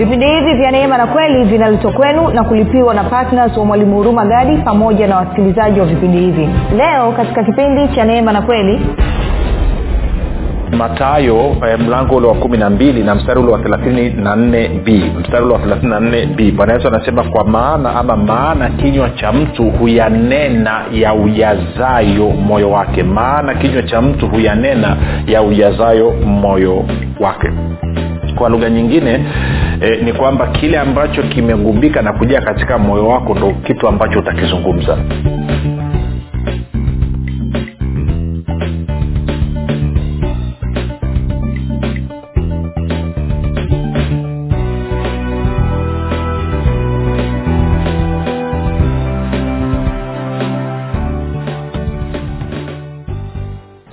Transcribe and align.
vipindi 0.00 0.26
hivi 0.26 0.54
vya 0.54 0.70
neema 0.70 0.98
na 0.98 1.06
kweli 1.06 1.44
vinaletwa 1.44 1.92
kwenu 1.92 2.28
na 2.28 2.44
kulipiwa 2.44 2.94
na 2.94 3.04
ptns 3.04 3.56
wa 3.56 3.64
mwalimu 3.64 3.96
huruma 3.96 4.24
gadi 4.24 4.56
pamoja 4.56 5.06
na 5.06 5.16
wasikilizaji 5.16 5.80
wa 5.80 5.86
vipindi 5.86 6.18
hivi. 6.18 6.48
Leo 6.76 7.12
katika 7.12 7.44
kipindi 7.44 7.88
cha 7.94 8.04
neema 8.04 8.32
na 8.32 8.42
kweli 8.42 8.80
matayo 10.76 11.56
eh, 11.68 11.78
mlango 11.80 12.16
ule 12.16 12.26
wa 12.26 12.34
kumi 12.34 12.58
na 12.58 12.70
mbili 12.70 13.02
na 13.02 13.14
mstari 13.14 13.40
ule 13.40 13.52
wa 13.52 13.58
thelathini 13.58 14.10
na 14.10 14.36
nne 14.36 14.68
b. 14.84 15.12
Mstari 15.20 15.44
ule 15.44 15.54
wa 15.54 15.60
thelathini 15.60 15.90
na 15.90 16.00
nne 16.00 16.26
b. 16.26 16.50
Bwana 16.50 16.72
yesu 16.74 16.88
anasema 16.88 17.22
kwa 17.24 17.44
maana 17.44 17.94
ama 17.96 18.16
maana 18.16 18.68
kinywa 18.70 19.10
cha 19.10 19.32
mtu 19.32 19.70
huyanena 19.70 20.84
ya 20.92 21.14
ujazayo 21.14 22.30
moyo 22.30 22.70
wake. 22.70 23.02
Maana 23.02 23.54
kinywa 23.54 23.82
cha 23.82 24.02
mtu 24.02 24.28
huyanena 24.28 24.96
ya 25.26 25.42
ujazayo 25.42 26.10
moyo 26.26 26.84
wake 27.20 27.48
kwa 28.34 28.48
lugha 28.48 28.70
nyingine 28.70 29.24
eh, 29.80 30.02
ni 30.02 30.12
kwamba 30.12 30.46
kile 30.46 30.78
ambacho 30.78 31.22
kimegubika 31.22 32.02
na 32.02 32.12
kujaa 32.12 32.40
katika 32.40 32.78
moyo 32.78 33.06
wako 33.08 33.34
ndo 33.34 33.50
kitu 33.66 33.88
ambacho 33.88 34.18
utakizungumza 34.18 34.98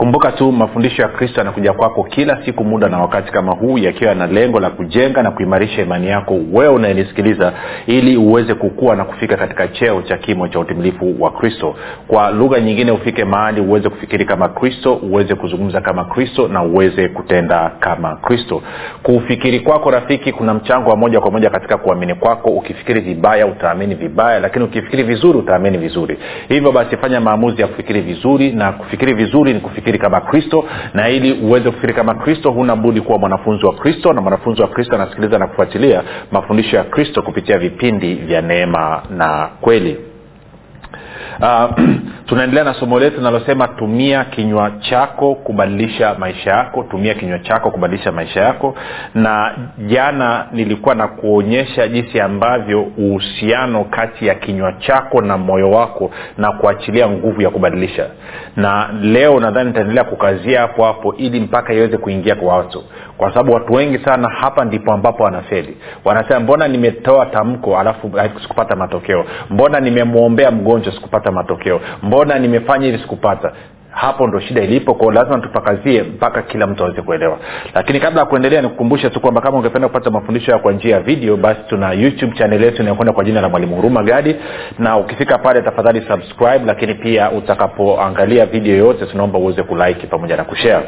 kumbuka 0.00 0.32
tu 0.32 0.52
mafundisho 0.52 1.02
ya 1.02 1.08
kristo 1.08 1.40
yanakuja 1.40 1.72
kwako 1.72 2.04
kila 2.04 2.44
siku 2.44 2.64
muda 2.64 2.88
na 2.88 2.98
wakati 2.98 3.32
kama 3.32 3.52
huu 3.52 3.78
yakiwa 3.78 4.14
na 4.14 4.26
lengo 4.26 4.60
la 4.60 4.70
kujenga 4.70 5.22
na 5.22 5.30
kuimarisha 5.30 5.82
imani 5.82 6.08
yako 6.08 6.38
wewe 6.52 6.74
unayenisikiliza 6.74 7.52
ili 7.86 8.16
uweze 8.16 8.54
kukua 8.54 8.96
na 8.96 9.04
kufika 9.04 9.36
katika 9.36 9.68
cheo 9.68 10.02
cha 10.02 10.18
kimo 10.18 10.48
cha 10.48 10.58
utimilifu 10.58 11.16
wa 11.22 11.30
kristo. 11.30 11.74
Kwa 12.06 12.30
lugha 12.30 12.60
nyingine 12.60 12.90
ufike 12.90 13.24
mahali 13.24 13.60
uweze 13.60 13.88
kufikiri 13.88 14.24
kama 14.24 14.48
kristo 14.48 14.94
uweze 14.94 15.34
kuzungumza 15.34 15.80
kama 15.80 16.04
kristo 16.04 16.48
na 16.48 16.62
uweze 16.62 17.08
kutenda 17.08 17.70
kama 17.80 18.16
kristo. 18.16 18.62
Kufikiri 19.02 19.60
kwako 19.60 19.90
rafiki 19.90 20.32
kuna 20.32 20.54
mchango 20.54 20.90
wa 20.90 20.96
moja 20.96 21.20
kwa 21.20 21.30
moja 21.30 21.50
katika 21.50 21.76
kuamini 21.78 22.14
kwako. 22.14 22.50
Ukifikiri 22.50 23.00
vibaya 23.00 23.46
utaamini 23.46 23.94
vibaya 23.94 24.40
lakini 24.40 24.64
ukifikiri 24.64 25.02
vizuri 25.02 25.38
utaamini 25.38 25.78
vizuri. 25.78 26.18
Hivyo 26.48 26.72
basi 26.72 26.96
fanya 26.96 27.20
maamuzi 27.20 27.62
ya 27.62 27.68
kufikiri 27.68 28.00
vizuri 28.00 28.52
na 28.52 28.72
kufikiri 28.72 29.14
vizuri 29.14 29.52
ni 29.54 29.60
kufikiri 29.60 29.89
kama 29.98 30.20
kristo 30.20 30.64
na 30.94 31.08
ili 31.08 31.32
uweze 31.32 31.70
kufikiri 31.70 31.94
kama 31.94 32.14
kristo 32.14 32.50
huna 32.50 32.76
budi 32.76 33.00
kuwa 33.00 33.18
mwanafunzi 33.18 33.66
wa 33.66 33.74
kristo 33.74 34.12
na 34.12 34.20
mwanafunzi 34.20 34.62
wa 34.62 34.68
kristo 34.68 34.94
anasikiliza 34.94 35.38
na 35.38 35.46
kufuatilia 35.46 36.02
mafundisho 36.32 36.76
ya 36.76 36.84
kristo 36.84 37.22
kupitia 37.22 37.58
vipindi 37.58 38.14
vya 38.14 38.42
neema 38.42 39.02
na 39.10 39.48
kweli 39.60 39.96
uh, 41.40 41.70
tunaendelea 42.26 42.64
na 42.64 42.74
somo 42.74 42.98
letu 42.98 43.16
linalosema 43.16 43.68
tumia 43.68 44.24
kinywa 44.24 44.70
chako 44.80 45.34
kubadilisha 45.34 46.14
maisha 46.18 46.50
yako 46.50 46.82
tumia 46.82 47.14
kinywa 47.14 47.38
chako 47.38 47.70
kubadilisha 47.70 48.12
maisha 48.12 48.40
yako. 48.40 48.74
Na 49.14 49.54
jana 49.86 50.46
nilikuwa 50.52 50.94
na 50.94 51.08
kuonyesha 51.08 51.88
jinsi 51.88 52.20
ambavyo 52.20 52.82
uhusiano 52.82 53.84
kati 53.84 54.26
ya 54.26 54.34
kinywa 54.34 54.72
chako 54.72 55.20
na 55.20 55.38
moyo 55.38 55.70
wako 55.70 56.10
na 56.38 56.52
kuachilia 56.52 57.08
nguvu 57.08 57.42
ya 57.42 57.50
kubadilisha. 57.50 58.06
Na 58.56 58.88
leo 59.02 59.40
nadhani 59.40 59.68
nitaendelea 59.68 60.04
kukazia 60.04 60.60
hapo 60.60 60.84
hapo 60.84 61.14
ili 61.14 61.40
mpaka 61.40 61.72
iweze 61.72 61.96
kuingia 61.96 62.34
kwa 62.34 62.56
watu. 62.56 62.84
Kwa 63.16 63.30
sababu 63.30 63.52
watu 63.52 63.72
wengi 63.72 63.98
sana 63.98 64.28
hapa 64.28 64.64
ndipo 64.64 64.92
ambapo 64.92 65.22
wanafeli. 65.22 65.76
Wanasema 66.04 66.40
mbona 66.40 66.68
nimetoa 66.68 67.26
tamko 67.26 67.78
alafu 67.78 68.12
sikupata 68.42 68.76
matokeo? 68.76 69.24
Mbona 69.50 69.80
nimemwombea 69.80 70.50
mgonjwa 70.50 70.92
sikupata 71.10 71.32
matokeo. 71.32 71.80
Mbona 72.02 72.38
nimefanya 72.38 72.86
hivi? 72.86 72.98
Sikupata. 72.98 73.52
Hapo 73.90 74.26
ndo 74.26 74.40
shida 74.40 74.62
ilipo 74.62 74.94
kwao 74.94 75.10
lazima 75.12 75.38
tupakazie 75.38 76.02
mpaka 76.02 76.42
kila 76.42 76.66
mtu 76.66 76.84
aweze 76.84 77.02
kuelewa. 77.02 77.38
Lakini 77.74 78.00
kabla 78.00 78.20
ya 78.20 78.26
kuendelea 78.26 78.62
nikukumbushe 78.62 79.10
tu 79.10 79.20
kwamba 79.20 79.40
kama 79.40 79.58
ungependa 79.58 79.88
kupata 79.88 80.10
mafundisho 80.10 80.52
ya 80.52 80.58
kwa 80.58 80.72
njia 80.72 80.94
ya 80.96 81.00
video 81.02 81.36
basi 81.36 81.60
tuna 81.68 81.92
youtube 81.92 82.36
chanel 82.38 82.62
yetu 82.62 82.82
inayokwenda 82.82 83.12
kwa 83.12 83.24
jina 83.24 83.40
la 83.40 83.48
mwalimu 83.48 83.76
huruma 83.76 84.02
gadi. 84.02 84.36
Na 84.78 84.96
ukifika 84.96 85.38
pale 85.38 85.62
tafadhali 85.62 86.00
subscribe 86.08 86.60
lakini 86.66 86.94
pia 86.94 87.30
utakapoangalia 87.30 88.46
video 88.46 88.76
yoyote 88.76 89.06
tunaomba 89.06 89.38
uweze 89.38 89.62
kulike 89.62 90.06
pamoja 90.06 90.36
na 90.36 90.44
kushare 90.44 90.86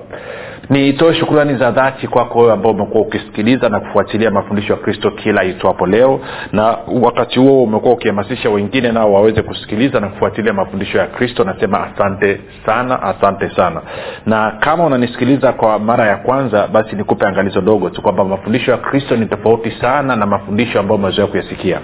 Nitoe 0.70 1.14
shukurani 1.14 1.54
za 1.58 1.70
dhati 1.70 2.06
kwako 2.08 2.38
wewe 2.38 2.52
ambao 2.52 2.72
umekuwa 2.72 3.02
ukisikiliza 3.02 3.68
na 3.68 3.80
kufuatilia 3.80 4.30
mafundisho 4.30 4.72
ya 4.72 4.78
kristo 4.78 5.10
kila 5.10 5.44
itwapo 5.44 5.86
leo 5.86 6.20
na 6.52 6.76
wakati 7.02 7.38
huo 7.38 7.62
umekuwa 7.62 7.92
ukihamasisha 7.94 8.50
wengine 8.50 8.92
nao 8.92 9.12
waweze 9.12 9.42
kusikiliza 9.42 10.00
na 10.00 10.08
kufuatilia 10.08 10.52
mafundisho 10.52 10.98
ya 10.98 11.06
kristo. 11.06 11.44
Nasema 11.44 11.86
asante 11.94 12.40
sana 12.66 13.02
asante 13.02 13.50
sana. 13.50 13.80
Na 14.26 14.50
kama 14.60 14.86
unanisikiliza 14.86 15.52
kwa 15.52 15.78
mara 15.78 16.06
ya 16.06 16.16
kwanza 16.16 16.66
basi 16.66 16.96
nikupe 16.96 17.26
angalizo 17.26 17.60
dogo 17.60 17.90
tu 17.90 18.02
kwamba 18.02 18.24
mafundisho 18.24 18.70
ya 18.70 18.76
kristo 18.76 19.16
ni 19.16 19.26
tofauti 19.26 19.70
sana 19.80 20.16
na 20.16 20.26
mafundisho 20.26 20.80
ambayo 20.80 21.00
umezoea 21.00 21.26
kuyasikia 21.26 21.80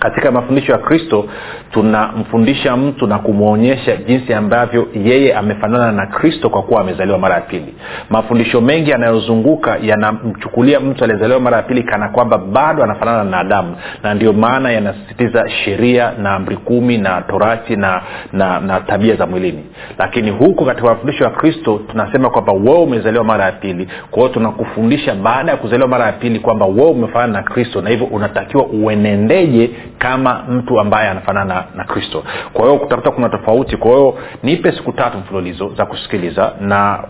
katika 0.00 0.30
mafundisho 0.32 0.72
ya 0.72 0.78
kristo 0.78 1.24
tunamfundisha 1.72 2.76
mtu 2.76 3.06
na 3.06 3.18
kumwonyesha 3.18 3.96
jinsi 3.96 4.34
ambavyo 4.34 4.88
yeye 4.94 5.34
amefanana 5.34 5.92
na 5.92 6.06
kristo 6.06 6.50
kwa 6.50 6.62
kuwa 6.62 6.80
amezaliwa 6.80 7.18
mara 7.18 7.34
ya 7.34 7.40
pili. 7.40 7.74
Mafundisho 8.10 8.60
mengi 8.60 8.90
yanayozunguka 8.90 9.78
yanamchukulia 9.82 10.80
mtu 10.80 11.04
aliyezaliwa 11.04 11.40
mara 11.40 11.56
ya 11.56 11.62
pili 11.62 11.82
kana 11.82 12.08
kwamba 12.08 12.38
bado 12.38 12.82
anafanana 12.84 13.24
na 13.24 13.38
adamu. 13.38 13.76
Na 14.02 14.14
ndio 14.14 14.32
maana 14.32 14.70
yanasisitiza 14.70 15.48
sheria 15.48 16.12
na 16.22 16.34
amri 16.34 16.56
kumi 16.56 16.98
na 16.98 17.22
torati 17.22 17.76
na, 17.76 18.02
na, 18.32 18.60
na 18.60 18.80
tabia 18.80 19.16
za 19.16 19.26
mwilini. 19.26 19.64
Lakini 19.98 20.30
huku 20.30 20.64
katika 20.64 20.88
mafundisho 20.88 21.24
ya 21.24 21.30
kristo 21.30 21.80
tunasema 21.90 22.30
kwamba 22.30 22.52
wewe 22.52 22.78
umezaliwa 22.82 23.24
mara 23.24 23.44
ya 23.44 23.52
pili. 23.52 23.88
Kwa 24.10 24.22
hiyo 24.22 24.34
tunakufundisha 24.34 25.14
baada 25.14 25.50
ya 25.50 25.56
kuzaliwa 25.56 25.88
mara 25.88 26.06
ya 26.06 26.12
pili 26.12 26.38
kwamba 26.38 26.66
wewe 26.66 26.90
umefanana 26.90 27.32
na 27.32 27.42
kristo 27.42 27.80
na 27.82 27.90
hivyo 27.90 28.06
unatakiwa 28.06 28.66
uenendeje 28.66 29.70
kama 30.00 30.42
mtu 30.48 30.80
ambaye 30.80 31.08
anafanana 31.08 31.64
na 31.76 31.84
kristo. 31.84 32.24
Kwa 32.52 32.64
hiyo 32.64 32.78
kutafuta 32.78 33.10
kuna 33.10 33.28
tofauti. 33.28 33.76
Kwa 33.76 33.90
hiyo 33.90 34.18
nipe 34.42 34.72
siku 34.72 34.92
tatu 34.92 35.18
mfululizo 35.18 35.72
za 35.76 35.86
kusikiliza 35.86 36.52
na 36.60 37.04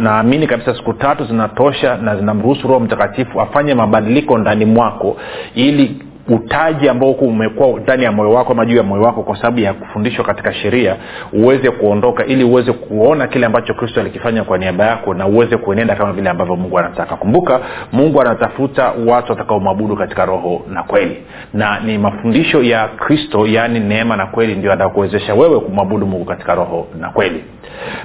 naamini 0.00 0.46
kabisa 0.46 0.74
siku 0.76 0.92
tatu 0.92 1.24
zinatosha 1.24 1.96
na 1.96 2.16
zinamruhusu 2.16 2.68
roho 2.68 2.80
mtakatifu 2.80 3.40
afanye 3.40 3.74
mabadiliko 3.74 4.38
ndani 4.38 4.64
mwako 4.64 5.16
ili 5.54 6.03
utaji 6.28 6.88
ambao 6.88 7.10
umekuwa 7.10 7.80
ndani 7.80 8.04
ya 8.04 8.12
moyo 8.12 8.30
wako 8.30 8.52
ama 8.52 8.66
juu 8.66 8.76
ya 8.76 8.82
moyo 8.82 9.02
wako 9.02 9.22
kwa 9.22 9.36
sababu 9.36 9.60
ya 9.60 9.72
kufundishwa 9.74 10.24
katika 10.24 10.52
sheria 10.52 10.96
uweze 11.32 11.70
kuondoka 11.70 12.26
ili 12.26 12.44
uweze 12.44 12.72
kuona 12.72 13.26
kile 13.26 13.46
ambacho 13.46 13.74
kristo 13.74 14.00
alikifanya 14.00 14.44
kwa 14.44 14.58
niaba 14.58 14.86
yako 14.86 15.14
na 15.14 15.26
uweze 15.26 15.56
kuenenda 15.56 15.94
kama 15.96 16.12
vile 16.12 16.30
ambavyo 16.30 16.56
mungu 16.56 16.78
anataka. 16.78 17.16
Kumbuka 17.16 17.60
mungu 17.92 18.20
anatafuta 18.20 18.92
watu 19.06 19.32
watakaomwabudu 19.32 19.96
katika 19.96 20.24
roho 20.24 20.62
na 20.68 20.82
kweli. 20.82 21.22
Na 21.54 21.80
ni 21.80 21.98
mafundisho 21.98 22.62
ya 22.62 22.88
kristo 22.88 23.46
yaani 23.46 23.80
neema 23.80 24.16
na 24.16 24.26
kweli 24.26 24.54
ndio 24.54 24.72
atakuwezesha 24.72 25.34
wewe 25.34 25.60
kumwabudu 25.60 26.06
mungu 26.06 26.24
katika 26.24 26.54
roho 26.54 26.86
na 27.00 27.08
kweli 27.10 27.44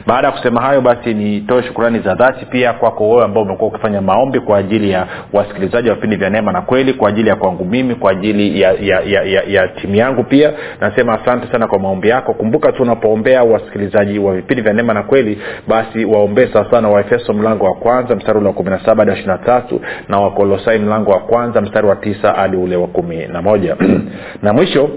baada 0.07 0.27
ya 0.27 0.33
kusema 0.33 0.62
hayo 0.62 0.81
basi 0.81 1.13
nitoe 1.13 1.63
shukurani 1.63 2.00
za 2.00 2.16
dhati 2.16 2.45
pia 2.45 2.74
kwako 2.74 3.10
wewe 3.10 3.24
ambao 3.25 3.44
umekuwa 3.44 3.69
ukifanya 3.69 4.01
maombi 4.01 4.39
kwa 4.39 4.57
ajili 4.57 4.92
ya 4.92 5.07
wasikilizaji 5.33 5.89
wa 5.89 5.95
vipindi 5.95 6.16
vya 6.16 6.30
neema 6.30 6.51
na 6.51 6.62
kweli 6.62 6.94
kwa 6.94 7.10
ajili 7.10 7.30
ya 7.30 7.36
kwangu 7.36 7.66
mimi 7.66 7.95
kwa 7.95 8.12
ajili 8.12 8.62
ya, 8.62 8.71
ya, 8.71 9.00
ya, 9.01 9.24
ya, 9.24 9.44
ya 9.48 9.68
timu 9.68 9.95
yangu 9.95 10.24
pia. 10.24 10.54
Nasema 10.81 11.21
asante 11.21 11.51
sana 11.51 11.68
kwa 11.68 11.80
maombi 11.80 12.10
yako. 12.10 12.33
Kumbuka 12.33 12.71
tu 12.71 12.83
unapoombea 12.83 13.44
wasikilizaji 13.44 14.19
wa 14.19 14.36
vipindi 14.36 14.62
vya 14.62 14.74
neema 14.74 14.94
na 14.94 15.04
kweli 15.04 15.42
basi 15.68 16.06
waombee 16.06 16.48
sawasawa 16.54 16.89
waefeso 16.89 17.33
mlango 17.33 17.66
wa 17.66 17.74
kwanza 17.74 18.16
mstari 18.16 18.38
ule 18.38 18.48
wa 18.48 18.54
kumi 18.54 18.69
na 18.69 18.86
saba 18.86 19.04
hadi 19.04 19.12
ishiri 19.12 19.27
na 19.27 19.38
tatu 19.38 19.81
na 20.07 20.19
wakolosai 20.19 20.80
mlango 20.80 21.12
wa 21.12 21.19
kwanza 21.19 21.62
mstari 21.62 21.88
wa 21.88 21.95
tisa 21.95 22.33
hadi 22.33 22.57
ule 22.57 22.75
wa 22.75 22.88
kumi 22.88 23.27
na 23.27 23.42
moja. 23.42 23.75
Na 24.44 24.54
mwisho 24.54 24.89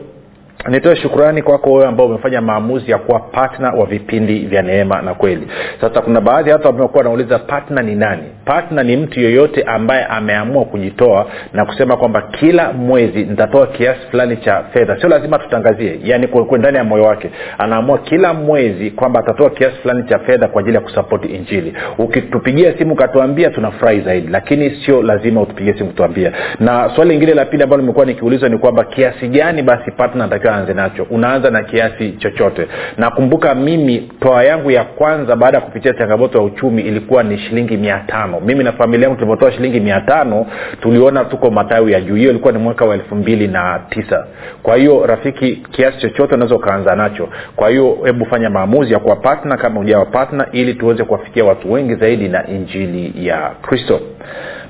nitoe 0.69 0.97
shukrani 0.97 1.43
kwako 1.43 1.73
wewe 1.73 1.87
ambao 1.87 2.07
umefanya 2.07 2.41
maamuzi 2.41 2.91
ya 2.91 2.99
kuwa 2.99 3.21
patna 3.21 3.71
wa 3.71 3.87
vipindi 3.87 4.39
vya 4.39 4.63
neema 4.63 5.03
na 5.03 5.15
kweli. 5.15 5.49
Sasa 5.81 6.01
kuna 6.01 6.21
baadhi 6.21 6.49
ya 6.51 6.57
watu 6.57 6.67
wamekuwa 6.67 6.99
wanauliza 6.99 7.39
patna 7.39 7.83
ni 7.83 7.95
nani? 7.95 8.23
Patna 8.45 8.83
ni 8.83 8.97
mtu 8.97 9.21
yeyote 9.21 9.63
ambaye 9.63 10.05
ameamua 10.05 10.65
kujitoa 10.65 11.27
na 11.53 11.65
kusema 11.65 11.97
kwamba 11.97 12.23
kila 12.23 12.73
mwezi 12.73 13.19
nitatoa 13.25 13.67
kiasi 13.67 14.01
fulani 14.11 14.37
cha 14.37 14.65
fedha. 14.73 15.01
Sio 15.01 15.09
lazima 15.09 15.39
tutangazie 15.39 15.99
yani 16.05 16.29
ndani 16.59 16.77
ya 16.77 16.85
moyo 16.85 17.05
wake. 17.05 17.31
Anaamua 17.59 17.99
kila 17.99 18.35
mwezi 18.35 18.91
kwamba 18.91 19.21
atatoa 19.21 19.51
kiasi 19.51 19.77
fulani 19.77 20.03
cha 20.09 20.19
fedha 20.19 20.49
kwa 20.49 20.61
ajili 20.61 20.75
ya 20.77 20.81
kusapoti 20.83 21.29
injili. 21.29 21.75
Ukitupigia 21.99 22.79
simu 22.79 22.93
ukatuambia 22.93 23.51
tunafurahi 23.51 24.01
zaidi. 24.01 24.29
Lakini 24.29 24.71
sio 24.71 25.03
lazima 25.03 25.41
utupigie 25.41 25.73
simu 25.75 25.89
kutuambia 25.91 26.33
na 26.61 26.91
swali 26.95 27.11
lingine 27.11 27.35
la 27.35 27.45
pili 27.45 27.63
ambalo 27.63 27.83
nimekuwa 27.83 28.07
nikiulizwa 28.07 28.49
ni 28.49 28.59
kwamba 28.59 28.85
kiasi 28.85 29.29
gani 29.29 29.63
basi 29.63 29.91
patna 29.91 30.25
natakiwa 30.25 30.52
aanze 30.53 30.75
nacho. 30.75 31.07
Unaanza 31.11 31.51
na 31.51 31.63
kiasi 31.63 32.13
chochote. 32.13 32.67
Nakumbuka 32.99 33.55
mimi 33.55 34.11
toa 34.21 34.45
yangu 34.45 34.71
ya 34.71 34.85
kwanza 34.85 35.37
baada 35.37 35.59
ya 35.59 35.65
kupitia 35.65 35.93
changamoto 35.95 36.39
ya 36.39 36.45
uchumi 36.45 36.83
ilikuwa 36.83 37.23
ni 37.23 37.39
shilingi 37.39 37.77
mia 37.77 37.99
tano. 38.07 38.41
Mimi 38.41 38.65
na 38.65 38.73
familia 38.73 39.05
yangu 39.09 39.17
tulivyotoa 39.21 39.53
shilingi 39.53 39.81
mia 39.81 40.01
tano 40.01 40.47
tuliona 40.81 41.25
tuko 41.25 41.51
matawi 41.51 41.93
ya 41.93 42.01
juu. 42.01 42.15
Hiyo 42.15 42.31
ilikuwa 42.31 42.53
ni 42.53 42.59
mwaka 42.59 42.85
wa 42.85 42.95
elfu 42.95 43.15
mbili 43.15 43.49
na 43.49 43.81
tisa. 43.91 44.27
Kwa 44.63 44.77
hiyo 44.77 45.07
rafiki 45.07 45.57
kiasi 45.57 45.99
chochote 45.99 46.35
unaweza 46.35 46.55
ukaanza 46.55 46.97
nacho. 46.97 47.29
Kwa 47.57 47.69
hiyo 47.71 47.99
hebu 48.05 48.27
fanya 48.27 48.51
maamuzi 48.51 48.93
ya 48.93 48.99
kuwa 48.99 49.17
patna 49.17 49.57
kama 49.57 49.81
ujawa 49.81 50.07
patna 50.07 50.47
ili 50.53 50.75
tuweze 50.75 51.05
kuwafikia 51.05 51.45
watu 51.45 51.73
wengi 51.73 51.95
zaidi 51.95 52.29
na 52.29 52.47
injili 52.47 53.27
ya 53.27 53.51
kristo 53.63 54.01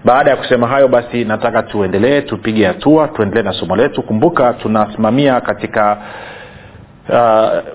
baada 0.05 0.31
ya 0.31 0.37
kusema 0.37 0.67
hayo 0.67 0.89
basi 0.89 1.25
nataka 1.25 1.63
tuendelee 1.63 2.21
tupige 2.21 2.67
hatua 2.67 3.09
tuendelee 3.09 3.43
na 3.43 3.53
somo 3.53 3.77
letu. 3.77 4.03
Kumbuka 4.03 4.53
tunasimamia 4.53 5.41
katika 5.41 5.97
uh, 7.09 7.73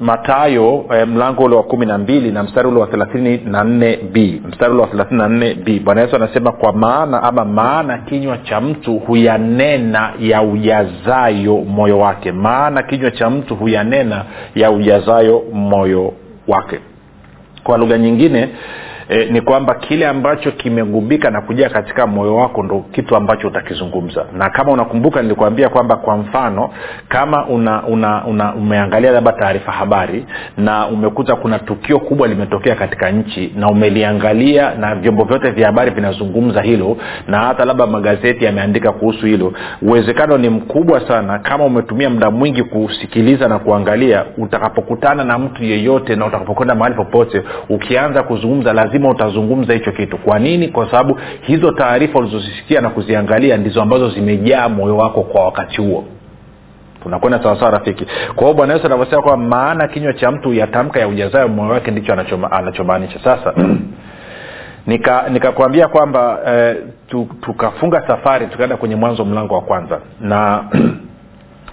matayo 0.00 0.84
eh, 0.94 1.08
mlango 1.08 1.44
ule 1.44 1.56
wa 1.56 1.62
kumi 1.62 1.86
na 1.86 1.98
mbili 1.98 2.30
na 2.32 2.42
mstari 2.42 2.68
ule 2.68 2.80
wa 2.80 2.86
thelathini 2.86 3.36
na 3.44 3.64
nne 3.64 3.96
b. 4.12 4.42
Mstari 4.48 4.72
ule 4.72 4.82
wa 4.82 4.88
thelathini 4.88 5.18
na 5.20 5.28
nne 5.28 5.54
b. 5.54 5.80
Bwana 5.80 6.00
yesu 6.00 6.16
anasema 6.16 6.52
kwa 6.52 6.72
maana 6.72 7.22
ama 7.22 7.44
maana 7.44 7.98
kinywa 7.98 8.38
cha 8.38 8.60
mtu 8.60 8.98
huyanena 8.98 10.12
ya 10.20 10.42
ujazayo 10.42 11.56
moyo 11.56 11.98
wake. 11.98 12.32
Maana 12.32 12.82
kinywa 12.82 13.10
cha 13.10 13.30
mtu 13.30 13.56
huyanena 13.56 14.24
ya 14.54 14.70
ujazayo 14.70 15.42
moyo 15.52 16.12
wake. 16.48 16.78
Kwa 17.64 17.78
lugha 17.78 17.98
nyingine 17.98 18.48
e, 19.08 19.24
ni 19.30 19.40
kwamba 19.40 19.74
kile 19.74 20.06
ambacho 20.06 20.50
kimegubika 20.52 21.30
na 21.30 21.40
kujaa 21.40 21.68
katika 21.68 22.06
moyo 22.06 22.36
wako 22.36 22.62
ndo 22.62 22.84
kitu 22.92 23.16
ambacho 23.16 23.48
utakizungumza. 23.48 24.24
Na 24.36 24.50
kama 24.50 24.72
unakumbuka 24.72 25.22
nilikuambia 25.22 25.68
kwamba 25.68 25.96
kwa 25.96 26.16
mfano 26.16 26.70
kama 27.08 27.46
una, 27.46 27.82
una, 27.86 28.24
una 28.24 28.54
umeangalia 28.54 29.10
labda 29.12 29.32
taarifa 29.32 29.72
habari 29.72 30.26
na 30.56 30.86
umekuta 30.86 31.36
kuna 31.36 31.58
tukio 31.58 31.98
kubwa 31.98 32.28
limetokea 32.28 32.74
katika 32.74 33.10
nchi 33.10 33.52
na 33.56 33.68
umeliangalia 33.68 34.74
na 34.74 34.94
vyombo 34.94 35.24
vyote 35.24 35.50
vya 35.50 35.66
habari 35.66 35.90
vinazungumza 35.90 36.62
hilo 36.62 36.96
na 37.28 37.38
hata 37.38 37.64
labda 37.64 37.86
magazeti 37.86 38.44
yameandika 38.44 38.92
kuhusu 38.92 39.26
hilo 39.26 39.52
uwezekano 39.82 40.38
ni 40.38 40.48
mkubwa 40.48 41.08
sana 41.08 41.38
kama 41.38 41.64
umetumia 41.64 42.10
muda 42.10 42.30
mwingi 42.30 42.62
kusikiliza 42.62 43.48
na 43.48 43.58
kuangalia 43.58 44.24
utakapokutana 44.38 45.24
na 45.24 45.38
mtu 45.38 45.64
yeyote 45.64 46.16
na 46.16 46.26
utakapokwenda 46.26 46.74
mahali 46.74 46.96
popote 46.96 47.42
ukianza 47.68 48.22
kuzungumza 48.22 48.72
lazima 48.72 48.93
lazima 48.94 49.10
utazungumza 49.10 49.72
hicho 49.74 49.92
kitu. 49.92 50.18
Kwa 50.18 50.38
nini? 50.38 50.68
Kwa 50.68 50.90
sababu 50.90 51.18
hizo 51.40 51.72
taarifa 51.72 52.18
ulizozisikia 52.18 52.80
na 52.80 52.90
kuziangalia 52.90 53.56
ndizo 53.56 53.82
ambazo 53.82 54.10
zimejaa 54.10 54.68
moyo 54.68 54.96
wako 54.96 55.22
kwa 55.22 55.44
wakati 55.44 55.80
huo. 55.80 56.04
Tunakwenda 57.02 57.42
sawasawa 57.42 57.70
rafiki. 57.70 58.06
Kwa 58.34 58.42
hiyo 58.44 58.54
bwana 58.54 58.74
yesu 58.74 58.86
anavyosema 58.86 59.22
kwamba 59.22 59.56
maana 59.56 59.88
kinywa 59.88 60.12
cha 60.12 60.30
mtu 60.30 60.54
yatamka 60.54 61.00
ya 61.00 61.08
ujazayo 61.08 61.48
moyo 61.48 61.70
wake 61.72 61.90
ndicho 61.90 62.12
anachomaanisha. 62.50 63.18
Sasa 63.24 63.54
nikakwambia 65.32 65.84
nika 65.84 65.88
kwamba 65.88 66.38
eh, 66.46 66.76
tukafunga 67.40 68.06
safari 68.06 68.46
tukaenda 68.46 68.76
kwenye 68.76 68.96
mwanzo 68.96 69.24
mlango 69.24 69.54
wa 69.54 69.60
kwanza. 69.60 70.00
Na 70.20 70.64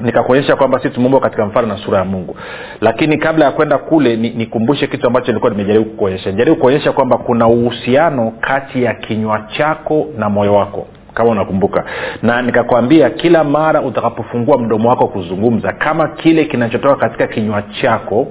nikakuonyesha 0.03 0.55
kwamba 0.55 0.79
si 0.79 0.89
tumeumbwa 0.89 1.19
katika 1.21 1.45
mfano 1.45 1.67
na 1.67 1.77
sura 1.77 1.97
ya 1.97 2.05
mungu. 2.05 2.35
Lakini 2.81 3.17
kabla 3.17 3.45
ya 3.45 3.51
kwenda 3.51 3.77
kule 3.77 4.15
nikumbushe 4.15 4.85
ni 4.85 4.91
kitu 4.91 5.07
ambacho 5.07 5.27
nilikuwa 5.27 5.51
nimejaribu 5.51 5.85
kukuonyesha. 5.85 6.31
Jaribu 6.31 6.57
kuonyesha 6.57 6.91
kwamba 6.91 7.17
kuna 7.17 7.47
uhusiano 7.47 8.31
kati 8.41 8.83
ya 8.83 8.93
kinywa 8.93 9.41
chako 9.57 10.07
na 10.17 10.29
moyo 10.29 10.53
wako 10.53 10.87
kama 11.13 11.29
unakumbuka. 11.29 11.85
Na 12.21 12.41
nikakwambia 12.41 13.09
kila 13.09 13.43
mara 13.43 13.81
utakapofungua 13.81 14.57
mdomo 14.57 14.89
wako 14.89 15.07
kuzungumza 15.07 15.73
kama 15.73 16.07
kile 16.07 16.45
kinachotoka 16.45 16.95
katika 16.95 17.27
kinywa 17.27 17.61
chako 17.61 18.27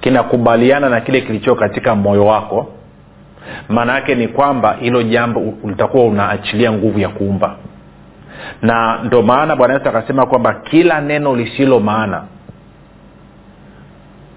kinakubaliana 0.00 0.88
na 0.88 1.00
kile 1.00 1.20
kilichoko 1.20 1.60
katika 1.60 1.94
moyo 1.94 2.26
wako 2.26 2.66
maana 3.68 3.94
yake 3.94 4.14
ni 4.14 4.28
kwamba 4.28 4.72
hilo 4.80 5.02
jambo 5.02 5.42
litakuwa 5.64 6.04
unaachilia 6.04 6.72
nguvu 6.72 6.98
ya 7.00 7.08
kuumba 7.08 7.56
na 8.62 8.98
ndo 9.04 9.22
maana 9.22 9.56
bwana 9.56 9.74
yesu 9.74 9.88
akasema 9.88 10.26
kwamba 10.26 10.54
kila 10.54 11.00
neno 11.00 11.36
lisilo 11.36 11.80
maana 11.80 12.22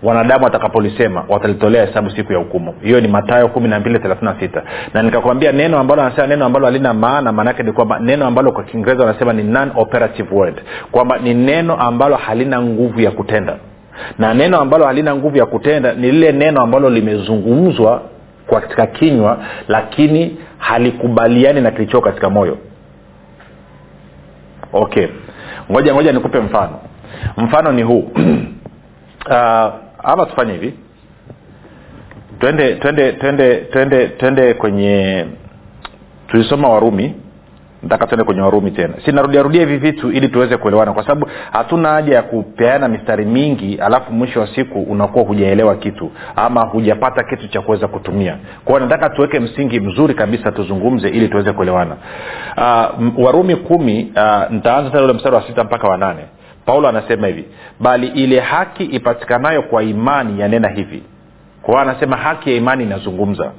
wanadamu 0.04 0.44
watakapolisema 0.44 1.24
watalitolea 1.30 1.86
hesabu 1.86 2.10
siku 2.12 2.34
ya 2.34 2.40
hukumu. 2.40 2.74
Hiyo 2.82 3.02
ni 3.02 3.08
matayo 3.08 3.48
kumi 3.48 3.68
na 3.70 3.80
mbili 3.80 4.00
thelathini 4.00 4.32
na 4.34 4.40
sita. 4.40 4.64
Na 4.94 5.04
nikakwambia 5.04 5.52
neno 5.52 5.80
ambalo 5.80 6.02
anasema 6.02 6.28
neno 6.28 6.46
ambalo 6.46 6.66
halina 6.66 6.94
maana 6.94 7.32
maanaake 7.32 7.64
ni 7.64 7.72
kwamba 7.72 8.00
neno 8.00 8.26
ambalo 8.28 8.52
kwa 8.52 8.64
kiingereza 8.64 9.06
wanasema 9.06 9.34
ni 9.34 9.44
non 9.44 9.72
operative 9.76 10.36
word. 10.36 10.62
Kwamba 10.92 11.18
ni 11.18 11.34
neno 11.34 11.76
ambalo 11.76 12.16
halina 12.16 12.62
nguvu 12.62 13.02
ya 13.02 13.12
kutenda. 13.12 13.56
Na 14.20 14.34
neno 14.34 14.60
ambalo 14.62 14.86
halina 14.86 15.16
nguvu 15.16 15.38
ya 15.38 15.46
kutenda 15.46 15.94
ni 15.94 16.12
lile 16.12 16.32
neno 16.32 16.62
ambalo 16.62 16.90
limezungumzwa 16.90 18.02
katika 18.50 18.86
kinywa 18.88 19.38
lakini 19.68 20.38
halikubaliani 20.58 21.62
na 21.62 21.72
kilichoo 21.72 22.02
katika 22.02 22.30
moyo 22.30 22.58
okay. 24.74 25.08
Ngoja 25.72 25.94
ngoja 25.94 26.12
nikupe 26.12 26.40
mfano. 26.40 26.80
Mfano 27.38 27.72
ni 27.72 27.84
huu. 27.84 28.12
Uh, 29.26 29.34
ama 30.04 30.26
tufanye 30.26 30.54
hivi. 30.54 30.74
Twende 32.40 32.76
twende 32.76 33.12
twende 33.14 33.56
twende 33.58 34.08
twende 34.08 34.54
kwenye 34.54 35.26
tulisoma 36.28 36.70
warumi 36.70 37.16
nataka 37.88 38.08
tuende 38.08 38.24
kwenye 38.24 38.42
warumi 38.42 38.72
tena. 38.72 38.94
Sinarudiarudia 39.06 39.62
hivi 39.62 39.78
vitu 39.78 40.12
ili 40.12 40.30
tuweze 40.30 40.58
kuelewana 40.58 40.94
kwa 40.94 41.04
sababu 41.04 41.30
hatuna 41.52 41.90
haja 41.90 42.16
ya 42.16 42.22
kupeana 42.22 42.88
mistari 42.88 43.26
mingi 43.26 43.76
alafu 43.76 44.14
mwisho 44.14 44.40
wa 44.40 44.48
siku 44.48 44.82
unakuwa 44.82 45.26
hujaelewa 45.26 45.76
kitu 45.76 46.12
ama 46.36 46.62
hujapata 46.62 47.24
kitu 47.24 47.48
cha 47.48 47.62
kuweza 47.62 47.88
kutumia. 47.88 48.38
Kwao 48.66 48.80
nataka 48.80 49.10
tuweke 49.10 49.40
msingi 49.40 49.80
mzuri 49.80 50.14
kabisa 50.14 50.52
tuzungumze 50.52 51.10
ili 51.10 51.28
tuweze 51.28 51.52
kuelewana. 51.54 51.96
Uh, 52.58 53.26
warumi 53.26 53.56
kumi 53.56 54.12
uh, 54.16 54.52
ntaanza 54.52 54.90
tena 54.90 55.04
ule 55.04 55.14
mstari 55.14 55.36
wa 55.36 55.48
sita 55.48 55.64
mpaka 55.64 55.88
wa 55.88 55.98
nane. 55.98 56.22
Paulo 56.66 56.88
anasema 56.88 57.28
hivi 57.28 57.46
bali 57.80 58.08
ile 58.08 58.40
haki 58.40 58.84
ipatikanayo 58.84 59.62
kwa 59.62 59.84
imani 59.84 60.40
yanena 60.42 60.70
hivi. 60.70 61.04
Kwao 61.62 61.80
anasema 61.82 62.18
haki 62.18 62.50
ya 62.50 62.56
imani 62.56 62.84
inazungumza 62.84 63.52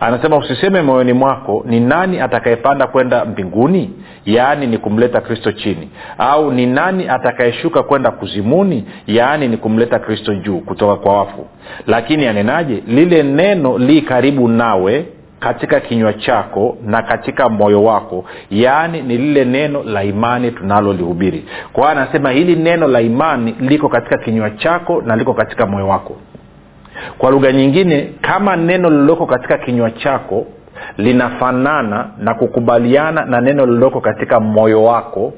anasema 0.00 0.36
usiseme 0.36 0.82
moyoni 0.82 1.12
mwako 1.12 1.62
ni 1.66 1.80
nani 1.80 2.20
atakayepanda 2.20 2.86
kwenda 2.86 3.24
mbinguni? 3.24 3.90
Yaani 4.26 4.66
ni 4.66 4.78
kumleta 4.78 5.20
kristo 5.20 5.52
chini. 5.52 5.88
Au 6.18 6.52
ni 6.52 6.66
nani 6.66 7.08
atakayeshuka 7.08 7.82
kwenda 7.82 8.10
kuzimuni? 8.10 8.84
Yaani 9.06 9.48
ni 9.48 9.56
kumleta 9.56 9.98
kristo 9.98 10.34
juu 10.34 10.58
kutoka 10.60 10.96
kwa 10.96 11.18
wafu. 11.18 11.46
Lakini 11.86 12.26
anenaje? 12.26 12.82
Lile 12.86 13.22
neno 13.22 13.78
li 13.78 14.02
karibu 14.02 14.48
nawe 14.48 15.06
katika 15.40 15.80
kinywa 15.80 16.12
chako 16.12 16.76
na 16.84 17.02
katika 17.02 17.48
moyo 17.48 17.84
wako 17.84 18.24
yaani 18.50 19.02
ni 19.02 19.18
lile 19.18 19.44
neno 19.44 19.82
la 19.82 20.04
imani 20.04 20.50
tunalolihubiri. 20.50 21.44
Kwa 21.72 21.90
anasema 21.90 22.30
hili 22.30 22.56
neno 22.56 22.88
la 22.88 23.00
imani 23.00 23.54
liko 23.60 23.88
katika 23.88 24.18
kinywa 24.18 24.50
chako 24.50 25.02
na 25.06 25.16
liko 25.16 25.34
katika 25.34 25.66
moyo 25.66 25.88
wako 25.88 26.16
kwa 27.18 27.30
lugha 27.30 27.52
nyingine 27.52 28.12
kama 28.20 28.56
neno 28.56 28.90
lililoko 28.90 29.26
katika 29.26 29.58
kinywa 29.58 29.90
chako 29.90 30.46
linafanana 30.98 32.10
na 32.18 32.34
kukubaliana 32.34 33.24
na 33.24 33.40
neno 33.40 33.66
lililoko 33.66 34.00
katika 34.00 34.40
moyo 34.40 34.84
wako 34.84 35.32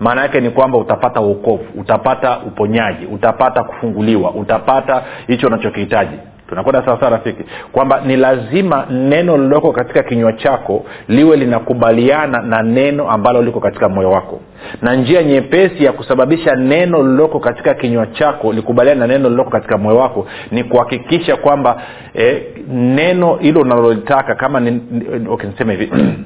maana 0.00 0.22
yake 0.22 0.40
ni 0.40 0.50
kwamba 0.50 0.78
utapata 0.78 1.20
uokovu 1.20 1.64
utapata 1.80 2.38
uponyaji 2.38 3.06
utapata 3.06 3.62
kufunguliwa 3.64 4.30
utapata 4.30 5.02
hicho 5.26 5.46
unachokihitaji 5.46 6.16
tunakwenda 6.50 6.84
sawasawa 6.84 7.10
rafiki 7.10 7.44
kwamba 7.72 8.00
ni 8.00 8.16
lazima 8.16 8.86
neno 8.90 9.36
lililoko 9.36 9.72
katika 9.72 10.02
kinywa 10.02 10.32
chako 10.32 10.84
liwe 11.08 11.36
linakubaliana 11.36 12.42
na 12.42 12.62
neno 12.62 13.10
ambalo 13.10 13.42
liko 13.42 13.60
katika 13.60 13.88
moyo 13.88 14.10
wako. 14.10 14.40
Na 14.82 14.94
njia 14.94 15.22
nyepesi 15.22 15.84
ya 15.84 15.92
kusababisha 15.92 16.56
neno 16.56 17.02
lililoko 17.02 17.40
katika 17.40 17.74
kinywa 17.74 18.06
chako 18.06 18.52
likubaliana 18.52 19.00
na 19.00 19.06
neno 19.06 19.24
lililoko 19.24 19.50
katika 19.50 19.78
moyo 19.78 19.96
wako 19.96 20.26
ni 20.50 20.64
kuhakikisha 20.64 21.36
kwamba 21.36 21.82
eh, 22.14 22.42
neno 22.68 23.34
hilo 23.34 23.60
unalolitaka 23.60 24.34
kama 24.34 24.60
ni, 24.60 24.80
hivi. 25.68 25.92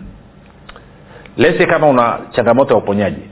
Lese 1.37 1.67
kama 1.67 1.87
una 1.87 2.19
changamoto 2.31 2.75
ya 2.75 2.79
uponyaji 2.81 3.23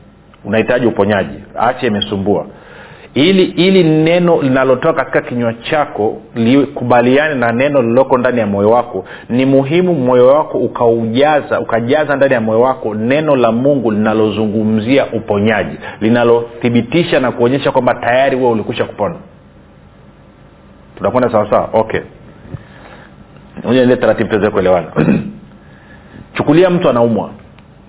unahitaji 0.45 0.87
uponyaji 0.87 1.39
ache 1.59 1.87
imesumbua 1.87 2.47
ili 3.15 3.43
ili 3.45 3.85
neno 3.85 4.43
linalotoka 4.43 5.05
katika 5.05 5.21
kinywa 5.21 5.55
chako 5.55 6.21
likubaliane 6.35 7.35
na 7.35 7.53
neno 7.53 7.83
lililoko 7.83 8.19
ndani 8.19 8.41
ya 8.41 8.47
moyo 8.47 8.71
wako 8.71 9.05
ni 9.29 9.47
muhimu 9.47 9.95
moyo 9.95 10.27
wako 10.27 10.59
ukaujaza 10.59 11.61
ukajaza 11.61 12.17
ndani 12.17 12.35
ya 12.35 12.41
moyo 12.41 12.61
wako 12.61 12.95
neno 12.95 13.37
la 13.37 13.53
mungu 13.53 13.91
linalozungumzia 13.91 15.07
uponyaji 15.07 15.77
linalothibitisha 16.01 17.21
na 17.21 17.33
kuonyesha 17.33 17.73
kwamba 17.73 17.95
tayari 17.95 18.37
huwe 18.37 18.51
ulikusha 18.51 18.85
kupona. 18.85 19.15
Tunakwenda 20.97 21.31
sawasawa 21.33 21.69
okay. 21.73 22.01
Ile 23.71 23.97
taratibu 23.97 24.31
tuweze 24.31 24.51
kuelewana. 24.51 24.87
Chukulia 26.35 26.71
mtu 26.71 26.91
anaumwa 26.91 27.31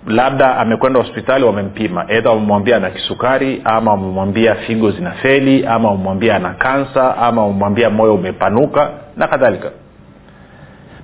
labda 0.08 0.58
amekwenda 0.58 1.00
hospitali 1.00 1.44
wamempima. 1.46 2.06
Edha 2.08 2.30
wamemwambia 2.30 2.78
ana 2.78 2.90
kisukari 2.90 3.62
ama 3.64 3.92
wamemwambia 3.92 4.56
figo 4.56 4.92
zina 4.92 5.12
feli 5.12 5.66
ama 5.66 5.90
wamemwambia 5.92 6.36
ana 6.36 6.50
kansa 6.54 7.18
ama 7.18 7.42
wamemwambia 7.42 7.90
moyo 7.90 8.16
umepanuka 8.16 8.90
na 9.18 9.28
kadhalika. 9.28 9.72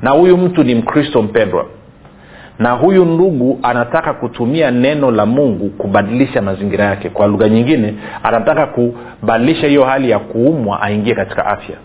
Na 0.01 0.09
huyu 0.11 0.37
mtu 0.37 0.63
ni 0.63 0.75
mkristo 0.75 1.21
mpendwa. 1.21 1.65
Na 2.59 2.71
huyu 2.71 3.05
ndugu 3.05 3.59
anataka 3.63 4.13
kutumia 4.13 4.71
neno 4.71 5.11
la 5.11 5.25
mungu 5.25 5.69
kubadilisha 5.69 6.41
mazingira 6.41 6.85
yake. 6.85 7.09
Kwa 7.09 7.27
lugha 7.27 7.49
nyingine 7.49 7.93
anataka 8.23 8.65
kubadilisha 8.67 9.67
hiyo 9.67 9.83
hali 9.85 10.09
ya 10.09 10.19
kuumwa 10.19 10.81
aingie 10.81 11.15
katika 11.15 11.45
afya. 11.45 11.75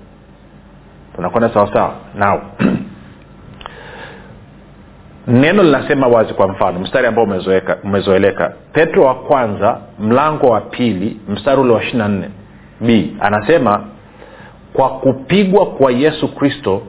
Tunakwenda 1.16 1.49
sawasawa? 1.54 1.94
Nao 2.18 2.42
neno 5.26 5.62
linasema 5.62 6.07
wazi 6.07 6.35
kwa 6.35 6.49
mfano 6.49 6.78
mstari 6.81 7.07
ambao 7.07 7.26
umezoeleka. 7.85 8.52
Petro 8.73 9.04
wa 9.04 9.14
kwanza 9.14 9.78
mlango 9.99 10.47
wa 10.47 10.61
pili 10.61 11.16
mstari 11.28 11.61
ule 11.61 11.73
wa 11.73 11.83
ishiri 11.83 11.99
na 11.99 12.09
nne. 12.09 12.28
B 12.81 13.16
anasema 13.21 13.85
kwa 14.73 14.88
kupigwa 14.88 15.66
kwa 15.66 15.93
yesu 15.93 16.35
kristo 16.35 16.83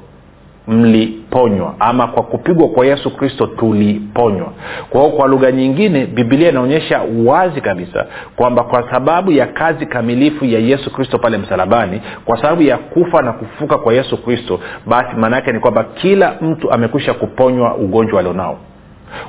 mliponywa 0.67 1.75
ama 1.79 2.07
kwa 2.07 2.23
kupigwa 2.23 2.67
kwa 2.69 2.85
yesu 2.85 3.17
kristo 3.17 3.47
tuliponywa. 3.47 4.53
Kwa 4.89 5.01
hiyo 5.01 5.13
kwa 5.13 5.27
lugha 5.27 5.51
nyingine 5.51 6.05
bibilia 6.05 6.49
inaonyesha 6.49 7.01
wazi 7.25 7.61
kabisa 7.61 8.05
kwamba 8.35 8.63
kwa 8.63 8.91
sababu 8.91 9.31
ya 9.31 9.45
kazi 9.47 9.85
kamilifu 9.85 10.45
ya 10.45 10.59
yesu 10.59 10.93
kristo 10.93 11.17
pale 11.19 11.37
msalabani 11.37 12.01
kwa 12.25 12.41
sababu 12.41 12.61
ya 12.61 12.77
kufa 12.77 13.21
na 13.21 13.33
kufuka 13.33 13.77
kwa 13.77 13.93
yesu 13.93 14.17
kristo 14.23 14.59
basi 14.85 15.15
maana 15.15 15.35
yake 15.35 15.51
ni 15.51 15.59
kwamba 15.59 15.83
kila 15.83 16.35
mtu 16.41 16.71
amekwisha 16.71 17.13
kuponywa 17.13 17.75
ugonjwa 17.75 18.19
alionao. 18.19 18.57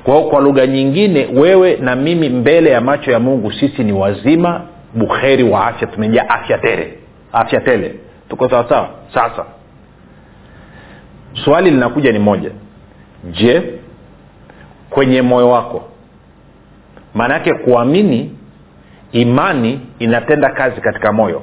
Kwa 0.04 0.14
hiyo 0.14 0.26
kwa 0.28 0.40
lugha 0.40 0.66
nyingine 0.66 1.28
wewe 1.34 1.76
na 1.76 1.96
mimi 1.96 2.28
mbele 2.28 2.70
ya 2.70 2.80
macho 2.80 3.10
ya 3.10 3.20
mungu 3.20 3.52
sisi 3.52 3.84
ni 3.84 3.92
wazima 3.92 4.60
buheri 4.94 5.42
wa 5.42 5.66
afya 5.66 5.88
tumejaa 5.88 6.28
afya 6.28 6.58
tele. 6.58 6.98
Afya 7.32 7.60
tele. 7.60 7.94
Tuko 8.28 8.48
sawasawa 8.50 8.88
sasa 9.14 9.44
swali 11.44 11.70
linakuja 11.70 12.12
ni 12.12 12.18
moja. 12.18 12.50
Je 13.30 13.78
kwenye 14.90 15.22
moyo 15.22 15.50
wako 15.50 15.88
maana 17.14 17.34
yake 17.34 17.54
kuamini 17.54 18.36
imani 19.12 19.80
inatenda 19.98 20.50
kazi 20.50 20.80
katika 20.80 21.12
moyo. 21.12 21.42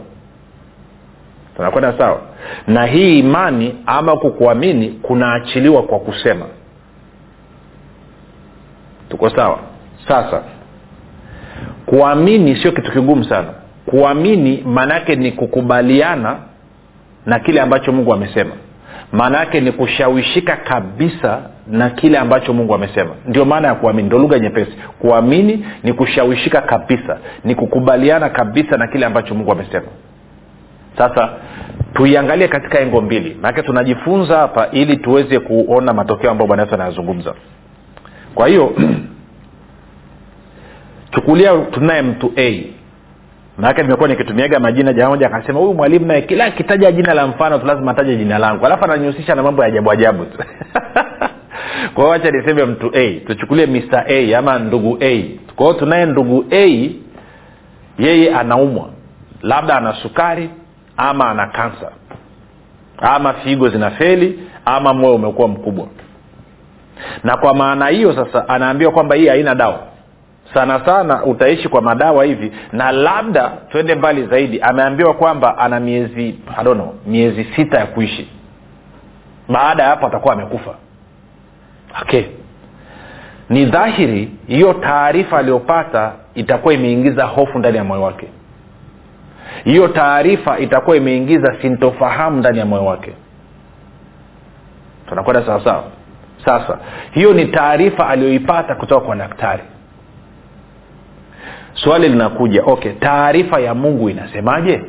Tunakwenda 1.55 1.97
sawa? 1.97 2.21
Na 2.67 2.85
hii 2.85 3.19
imani 3.19 3.75
ama 3.85 4.17
kukuamini 4.17 4.89
kunaachiliwa 4.89 5.83
kwa 5.83 5.99
kusema. 5.99 6.45
Tuko 9.09 9.29
sawa? 9.29 9.59
Sasa 10.07 10.41
kuamini 11.85 12.55
sio 12.55 12.71
kitu 12.71 12.91
kigumu 12.91 13.23
sana. 13.23 13.47
Kuamini 13.85 14.63
maanaake 14.65 15.15
ni 15.15 15.31
kukubaliana 15.31 16.37
na 17.25 17.39
kile 17.39 17.61
ambacho 17.61 17.91
mungu 17.91 18.13
amesema 18.13 18.51
maana 19.13 19.37
yake 19.37 19.61
ni 19.61 19.71
kushawishika 19.71 20.55
kabisa 20.57 21.41
na 21.67 21.89
kile 21.89 22.17
ambacho 22.17 22.53
mungu 22.53 22.75
amesema. 22.75 23.11
Ndio 23.27 23.45
maana 23.45 23.67
ya 23.67 23.75
kuamini 23.75 24.07
ndo 24.07 24.19
lugha 24.19 24.39
nyepesi. 24.39 24.71
Kuamini 24.99 25.65
ni 25.83 25.93
kushawishika 25.93 26.61
kabisa 26.61 27.17
ni 27.43 27.55
kukubaliana 27.55 28.29
kabisa 28.29 28.77
na 28.77 28.87
kile 28.87 29.05
ambacho 29.05 29.35
mungu 29.35 29.51
amesema. 29.51 29.85
Sasa 30.97 31.29
tuiangalie 31.93 32.47
katika 32.47 32.79
engo 32.79 33.01
mbili. 33.01 33.37
Maanake 33.41 33.61
tunajifunza 33.61 34.37
hapa 34.37 34.67
ili 34.71 34.97
tuweze 34.97 35.39
kuona 35.39 35.93
matokeo 35.93 36.31
ambayo 36.31 36.47
bwana 36.47 36.63
yesu 36.63 36.75
anayazungumza. 36.75 37.33
Kwa 38.35 38.47
hiyo 38.47 38.75
chukulia 41.11 41.57
tunaye 41.71 42.01
mtu 42.01 42.33
a 42.37 42.63
maanake 43.57 43.81
nimekuwa 43.81 44.09
nikitumiaga 44.09 44.59
majina 44.59 44.93
jamoja 44.93 45.09
moja 45.09 45.37
akasema 45.37 45.59
huyu 45.59 45.73
mwalimu 45.73 46.05
naye 46.05 46.21
kila 46.21 46.45
akitaja 46.45 46.91
jina 46.91 47.13
la 47.13 47.27
mfano 47.27 47.59
tu 47.59 47.65
lazima 47.65 47.91
ataje 47.91 48.15
jina 48.15 48.37
langu. 48.39 48.65
Alafu 48.65 48.83
ananihusisha 48.85 49.35
na 49.35 49.43
mambo 49.43 49.61
ya 49.61 49.67
ajabu 49.67 49.91
ajabu 49.91 50.25
tu. 50.25 50.37
Kwa 51.93 52.03
hiyo 52.03 52.09
wacha 52.09 52.31
niseme 52.31 52.65
mtu 52.65 52.91
a 52.95 53.19
tuchukulie 53.27 53.65
mr 53.65 54.03
a 54.07 54.37
ama 54.37 54.59
ndugu 54.59 54.97
a. 55.01 55.23
Kwa 55.55 55.73
tunaye 55.73 56.05
ndugu 56.05 56.45
a 56.51 56.89
yeye 57.99 58.35
anaumwa. 58.35 58.89
Labda 59.41 59.77
ana 59.77 59.93
sukari 59.93 60.49
ama 60.97 61.29
ana 61.29 61.47
kansa 61.47 61.91
ama 62.97 63.33
figo 63.33 63.69
zinafeli 63.69 64.39
ama 64.65 64.93
moyo 64.93 65.15
umekuwa 65.15 65.47
mkubwa. 65.47 65.87
Na 67.23 67.37
kwa 67.37 67.53
maana 67.53 67.87
hiyo 67.87 68.15
sasa 68.15 68.49
anaambiwa 68.49 68.91
kwamba 68.91 69.15
hii 69.15 69.27
haina 69.27 69.55
dawa 69.55 69.92
sana 70.53 70.85
sana 70.85 71.23
utaishi 71.23 71.69
kwa 71.69 71.81
madawa 71.81 72.25
hivi 72.25 72.51
na 72.71 72.91
labda 72.91 73.51
twende 73.71 73.95
mbali 73.95 74.25
zaidi 74.27 74.61
ameambiwa 74.61 75.13
kwamba 75.13 75.57
ana 75.57 75.79
miezi 75.79 76.39
I 76.57 76.63
don't 76.63 76.79
know, 76.81 76.93
miezi 77.07 77.43
sita 77.55 77.79
ya 77.79 77.85
kuishi. 77.85 78.29
Baada 79.49 79.83
ya 79.83 79.89
hapo 79.89 80.07
atakuwa 80.07 80.33
amekufa. 80.33 80.73
Okay. 82.01 82.23
Ni 83.49 83.65
dhahiri 83.65 84.31
hiyo 84.47 84.73
taarifa 84.73 85.37
aliyopata 85.37 86.11
itakuwa 86.35 86.73
imeingiza 86.73 87.23
hofu 87.25 87.59
ndani 87.59 87.77
ya 87.77 87.83
moyo 87.83 88.01
wake. 88.01 88.27
Hiyo 89.63 89.87
taarifa 89.87 90.59
itakuwa 90.59 90.97
imeingiza 90.97 91.55
sintofahamu 91.61 92.37
ndani 92.39 92.59
ya 92.59 92.65
moyo 92.65 92.85
wake. 92.85 93.13
Tunakwenda 95.09 95.45
sawasawa 95.45 95.83
sasa 96.45 96.77
hiyo 97.11 97.33
ni 97.33 97.45
taarifa 97.45 98.07
aliyoipata 98.09 98.75
kutoka 98.75 99.05
kwa 99.05 99.15
daktari 99.15 99.63
swali 101.73 102.09
linakuja 102.09 102.63
okay 102.65 102.91
taarifa 102.91 103.59
ya 103.59 103.73
mungu 103.73 104.09
inasemaje? 104.09 104.81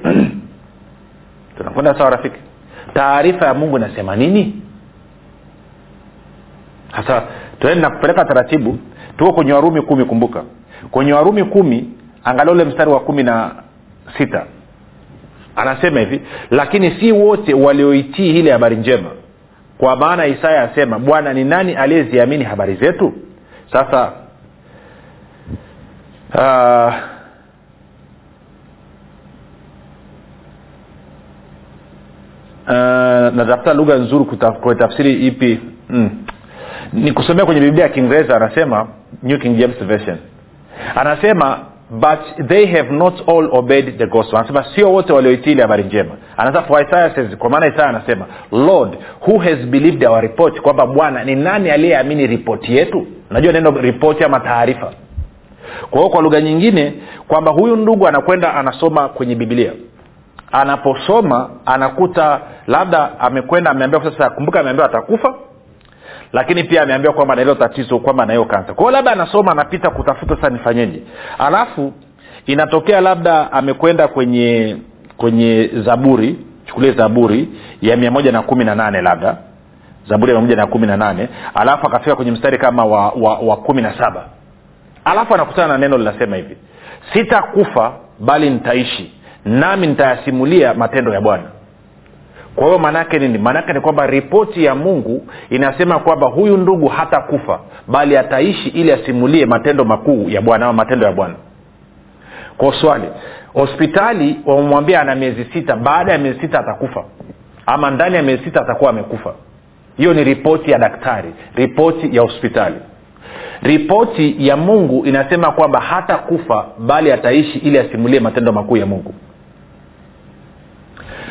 Tunakwenda 1.56 1.98
sawa 1.98 2.10
rafiki? 2.10 2.36
Taarifa 2.94 3.46
ya 3.46 3.54
mungu 3.54 3.76
inasema 3.76 4.16
nini? 4.16 4.62
Sasa 6.96 7.22
tuende 7.60 7.80
na 7.80 7.90
kupeleka 7.90 8.24
taratibu. 8.24 8.78
Tuko 9.18 9.32
kwenye 9.32 9.52
warumi 9.52 9.82
kumi 9.82 10.04
kumbuka. 10.04 10.42
Kwenye 10.90 11.12
warumi 11.12 11.44
kumi 11.44 11.90
angalia 12.24 12.52
ule 12.52 12.64
mstari 12.64 12.90
wa 12.90 13.00
kumi 13.00 13.22
na 13.22 13.50
sita. 14.18 14.46
Anasema 15.56 16.00
hivi 16.00 16.20
lakini 16.50 16.90
si 17.00 17.12
wote 17.12 17.54
walioitii 17.54 18.30
ile 18.38 18.52
habari 18.52 18.76
njema. 18.76 19.10
Kwa 19.78 19.96
maana 19.96 20.26
isaya 20.26 20.62
asema 20.62 20.98
bwana 20.98 21.32
ni 21.32 21.44
nani 21.44 21.74
aliyeziamini 21.74 22.44
habari 22.44 22.74
zetu 22.74 23.12
sasa 23.72 24.12
uh, 26.34 26.94
uh, 32.66 33.34
natafuta 33.36 33.74
lugha 33.74 33.94
nzuri 33.96 34.24
kuitafsiri 34.62 35.26
ipi? 35.26 35.60
Mm. 35.90 36.10
ni 36.92 37.12
kusomea 37.12 37.44
kwenye 37.46 37.60
biblia 37.60 37.82
ya 37.84 37.88
kiingereza 37.90 38.36
anasema 38.36 38.88
new 39.22 39.38
king 39.38 39.56
james 39.58 39.84
version. 39.84 40.16
Anasema 40.94 41.58
but 41.90 42.46
they 42.48 42.66
have 42.66 42.90
not 42.92 43.28
all 43.28 43.48
obeyed 43.52 43.98
the 43.98 44.06
gospel. 44.06 44.38
Anasema 44.38 44.64
sio 44.74 44.92
wote 44.92 45.12
walioitili 45.12 45.60
habari 45.62 45.84
njema. 45.84 46.10
Anasema 46.36 46.62
for 46.64 46.82
isaiah 46.86 47.14
says 47.14 47.36
kwa 47.36 47.50
maana 47.50 47.66
isaya 47.66 47.88
anasema 47.88 48.26
lord 48.52 48.98
who 49.28 49.38
has 49.38 49.58
believed 49.58 50.04
our 50.04 50.20
report 50.22 50.60
kwamba 50.60 50.86
bwana 50.86 51.24
ni 51.24 51.34
nani 51.34 51.70
aliyeamini 51.70 52.26
ripoti 52.26 52.76
yetu 52.76 53.06
unajua 53.30 53.52
neno 53.52 53.70
ripoti 53.70 54.24
ama 54.24 54.40
taarifa 54.40 54.92
kwa 55.90 55.98
hiyo 56.00 56.10
kwa 56.10 56.22
lugha 56.22 56.40
nyingine 56.40 56.94
kwamba 57.28 57.50
huyu 57.50 57.76
ndugu 57.76 58.08
anakwenda 58.08 58.54
anasoma 58.54 59.08
kwenye 59.08 59.34
bibilia 59.34 59.72
anaposoma 60.52 61.50
anakuta 61.66 62.40
labda 62.66 63.20
amekwenda 63.20 63.70
ameambiwa 63.70 64.04
sasa 64.04 64.30
kumbuka 64.30 64.60
ameambiwa 64.60 64.88
atakufa 64.88 65.34
lakini 66.32 66.64
pia 66.64 66.82
ameambiwa 66.82 67.14
kwamba 67.14 67.36
na 67.36 67.54
tatizo 67.54 67.98
kwamba 67.98 68.26
nahiyo 68.26 68.44
kansa. 68.44 68.74
Kwao 68.74 68.90
labda 68.90 69.12
anasoma 69.12 69.52
anapita 69.52 69.90
kutafuta 69.90 70.36
sasa 70.36 70.50
nifanyeje. 70.50 71.02
Alafu 71.38 71.92
inatokea 72.46 73.00
labda 73.00 73.52
amekwenda 73.52 74.08
kwenye 74.08 74.76
kwenye 75.16 75.70
zaburi 75.84 76.38
chukulie 76.66 76.92
zaburi 76.92 77.48
ya 77.82 77.96
mia 77.96 78.10
moja 78.10 78.32
na 78.32 78.42
kumi 78.42 78.64
na 78.64 78.74
nane 78.74 79.02
labda. 79.02 79.36
Zaburi 80.08 80.32
ya 80.32 80.38
mia 80.38 80.46
moja 80.48 80.56
na 80.56 80.66
kumi 80.66 80.86
na 80.86 80.96
nane. 80.96 81.28
Alafu 81.54 81.86
akafika 81.86 82.16
kwenye 82.16 82.30
mstari 82.30 82.58
kama 82.58 82.84
wa, 82.84 83.08
wa, 83.10 83.38
wa 83.38 83.56
kumi 83.56 83.82
na 83.82 83.98
saba 83.98 84.24
alafu 85.04 85.34
anakutana 85.34 85.68
na 85.68 85.78
neno 85.78 85.98
linasema 85.98 86.36
hivi 86.36 86.56
sitakufa 87.12 87.92
bali 88.20 88.50
nitaishi 88.50 89.12
nami 89.44 89.86
nitayasimulia 89.86 90.74
matendo 90.74 91.12
ya 91.14 91.20
bwana. 91.20 91.44
Kwa 92.56 92.66
hiyo 92.66 92.78
maanaake 92.78 93.18
nini? 93.18 93.38
Maanaake 93.38 93.72
ni 93.72 93.80
kwamba 93.80 94.06
ripoti 94.06 94.64
ya 94.64 94.74
mungu 94.74 95.26
inasema 95.50 95.98
kwamba 95.98 96.26
huyu 96.26 96.56
ndugu 96.56 96.88
hatakufa 96.88 97.60
bali 97.88 98.16
ataishi 98.16 98.68
ili 98.68 98.92
asimulie 98.92 99.46
matendo 99.46 99.84
makuu 99.84 100.28
ya 100.28 100.40
bwana 100.42 100.64
ama 100.66 100.72
matendo 100.72 101.06
ya 101.06 101.12
bwana. 101.12 101.34
Kwa 102.58 102.72
swali 102.80 103.04
hospitali 103.54 104.40
wamemwambia 104.46 105.00
ana 105.00 105.14
miezi 105.14 105.44
sita 105.52 105.76
baada 105.76 106.12
ya 106.12 106.18
miezi 106.18 106.40
sita 106.40 106.58
atakufa? 106.60 107.04
Ama 107.66 107.90
ndani 107.90 108.16
ya 108.16 108.22
miezi 108.22 108.44
sita 108.44 108.60
atakuwa 108.60 108.90
amekufa? 108.90 109.34
Hiyo 109.96 110.14
ni 110.14 110.24
ripoti 110.24 110.70
ya 110.70 110.78
daktari 110.78 111.34
ripoti 111.54 112.16
ya 112.16 112.22
hospitali 112.22 112.76
ripoti 113.62 114.36
ya 114.48 114.56
mungu 114.56 115.06
inasema 115.06 115.52
kwamba 115.52 115.80
hata 115.80 116.16
kufa 116.16 116.66
bali 116.78 117.12
ataishi 117.12 117.58
ili 117.58 117.78
asimulie 117.78 118.20
matendo 118.20 118.52
makuu 118.52 118.76
ya 118.76 118.86
mungu. 118.86 119.14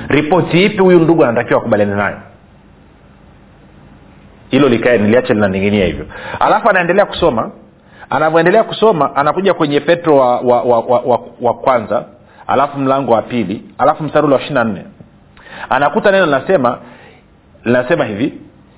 Ripoti 0.07 0.63
ipi 0.65 0.77
huyu 0.81 0.99
ndugu 0.99 1.23
anatakiwa 1.23 1.61
kubaliana 1.61 1.95
nayo? 1.95 2.17
Hilo 4.49 4.69
likae 4.69 4.97
niliache 4.97 5.33
linaning'inia 5.33 5.85
hivyo. 5.85 6.05
Alafu 6.39 6.69
anaendelea 6.69 7.05
kusoma. 7.05 7.51
Anavyoendelea 8.09 8.63
kusoma 8.63 9.15
anakuja 9.15 9.53
kwenye 9.53 9.79
petro 9.79 10.15
wa, 10.17 10.39
wa, 10.39 10.61
wa, 10.61 10.79
wa, 10.79 10.99
wa, 10.99 11.19
wa 11.41 11.53
kwanza 11.53 12.05
alafu 12.47 12.79
mlango 12.79 13.11
wa 13.13 13.21
pili 13.21 13.61
alafu 13.77 14.03
mstari 14.03 14.27
wa 14.27 14.37
ishiri 14.39 14.53
na 14.53 14.63
nne. 14.63 14.85
Anakuta 15.69 16.11
neno 16.11 16.25
linasema 16.25 16.77
linasema 17.65 18.05
hivi 18.05 18.33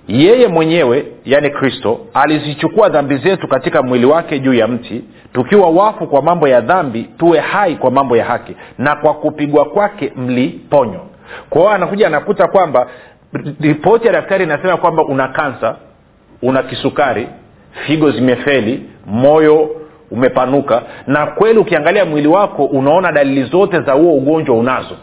yeye 0.07 0.47
mwenyewe 0.47 1.05
yaani 1.25 1.49
kristo 1.49 1.99
alizichukua 2.13 2.89
dhambi 2.89 3.17
zetu 3.17 3.47
katika 3.47 3.83
mwili 3.83 4.05
wake 4.05 4.39
juu 4.39 4.53
ya 4.53 4.67
mti 4.67 5.03
tukiwa 5.33 5.69
wafu 5.69 6.07
kwa 6.07 6.21
mambo 6.21 6.47
ya 6.47 6.61
dhambi 6.61 7.03
tuwe 7.17 7.39
hai 7.39 7.75
kwa 7.75 7.91
mambo 7.91 8.17
ya 8.17 8.25
haki 8.25 8.55
na 8.77 8.95
kwa 8.95 9.13
kupigwa 9.13 9.65
kwake 9.65 10.13
mliponywa 10.15 11.01
kwa 11.49 11.61
hiyo 11.61 11.73
anakuja 11.73 12.07
anakuta 12.07 12.47
kwamba 12.47 12.87
ripoti 13.61 14.07
ya 14.07 14.13
daktari 14.13 14.43
inasema 14.43 14.77
kwamba 14.77 15.05
una 15.05 15.27
kansa 15.27 15.75
una 16.41 16.63
kisukari 16.63 17.27
figo 17.87 18.11
zimefeli 18.11 18.89
moyo 19.05 19.69
umepanuka 20.11 20.83
na 21.07 21.25
kweli 21.25 21.59
ukiangalia 21.59 22.05
mwili 22.05 22.27
wako 22.27 22.65
unaona 22.65 23.11
dalili 23.11 23.43
zote 23.43 23.81
za 23.81 23.93
huo 23.93 24.13
ugonjwa 24.13 24.55
unazo. 24.57 24.97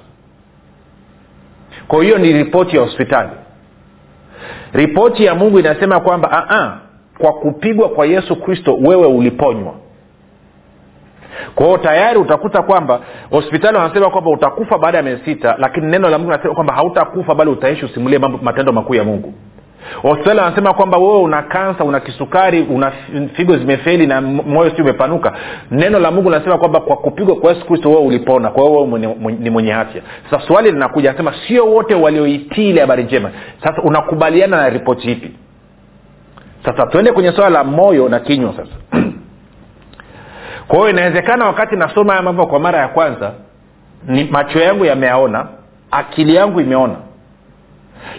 Kwa 1.89 2.05
hiyo 2.05 2.19
ni 2.19 2.33
ripoti 2.33 2.77
ya 2.77 2.83
hospitali 2.83 3.31
ripoti 4.73 5.25
ya 5.25 5.35
mungu 5.35 5.59
inasema 5.59 6.01
kwamba 6.01 6.29
aa, 6.51 6.77
kwa 7.19 7.33
kupigwa 7.33 7.89
kwa 7.89 8.07
yesu 8.07 8.37
kristo 8.37 8.79
wewe 8.83 9.07
uliponywa. 9.07 9.75
Kwao 11.55 11.79
tayari 11.79 12.19
utakuta 12.19 12.63
kwamba 12.63 13.01
hospitali 13.31 13.77
wanasema 13.79 14.11
kwamba 14.11 14.31
utakufa 14.31 14.79
baada 14.79 14.97
ya 14.99 15.03
miezi 15.05 15.25
sita 15.25 15.55
lakini 15.59 15.87
neno 15.87 16.09
la 16.11 16.19
mungu 16.19 16.31
linasema 16.31 16.55
kwamba 16.55 16.75
hautakufa 16.75 17.35
bali 17.35 17.51
utaishi 17.51 17.85
usimulie 17.85 18.19
matendo 18.43 18.73
makuu 18.73 18.95
ya 18.95 19.05
mungu 19.05 19.35
hospitali 20.03 20.41
wanasema 20.41 20.75
kwamba 20.75 20.99
wewe 20.99 21.19
una 21.21 21.43
kansa 21.43 21.85
una 21.85 22.01
kisukari 22.01 22.63
una 22.63 22.93
figo 23.33 23.57
zimefeli 23.57 24.07
na 24.07 24.21
moyo 24.21 24.71
si 24.77 24.83
umepanuka. 24.83 25.33
Neno 25.71 25.99
la 25.99 26.11
mungu 26.11 26.31
linasema 26.31 26.59
kwamba 26.59 26.81
kwa 26.81 26.97
kupigwa 26.97 27.37
kwa 27.37 27.53
yesu 27.53 27.67
kristo 27.67 27.91
wewe 27.91 28.03
ulipona. 28.03 28.51
Kwa 28.51 28.63
hiyo 28.63 28.81
wewe 28.83 29.17
ni 29.39 29.51
mwenye 29.51 29.75
afya. 29.75 30.03
Sasa 30.31 30.47
swali 30.47 30.73
linakuja 30.73 31.11
anasema 31.11 31.35
sio 31.49 31.67
wote 31.67 31.95
walioitii 31.95 32.69
ile 32.69 32.81
habari 32.81 33.05
njema. 33.05 33.31
Sasa 33.65 33.83
unakubaliana 33.83 34.57
na 34.57 34.69
ripoti 34.69 35.13
ipi? 35.13 35.33
Sasa 36.65 36.87
tuende 36.87 37.13
kwenye 37.13 37.33
swala 37.33 37.51
la 37.51 37.65
moyo 37.65 38.09
na 38.09 38.21
kinywa 38.21 38.55
sasa. 38.57 38.73
Kwa 40.69 40.77
hiyo 40.79 40.91
inawezekana 40.91 41.47
wakati 41.47 41.77
nasoma 41.77 42.13
haya 42.13 42.23
mambo 42.23 42.47
kwa 42.47 42.61
mara 42.61 42.79
ya 42.79 42.89
kwanza 42.89 43.33
ni 44.07 44.25
macho 44.25 44.59
yangu 44.61 44.85
yameyaona 44.85 45.47
akili 45.91 46.35
yangu 46.35 46.61
imeona 46.61 46.97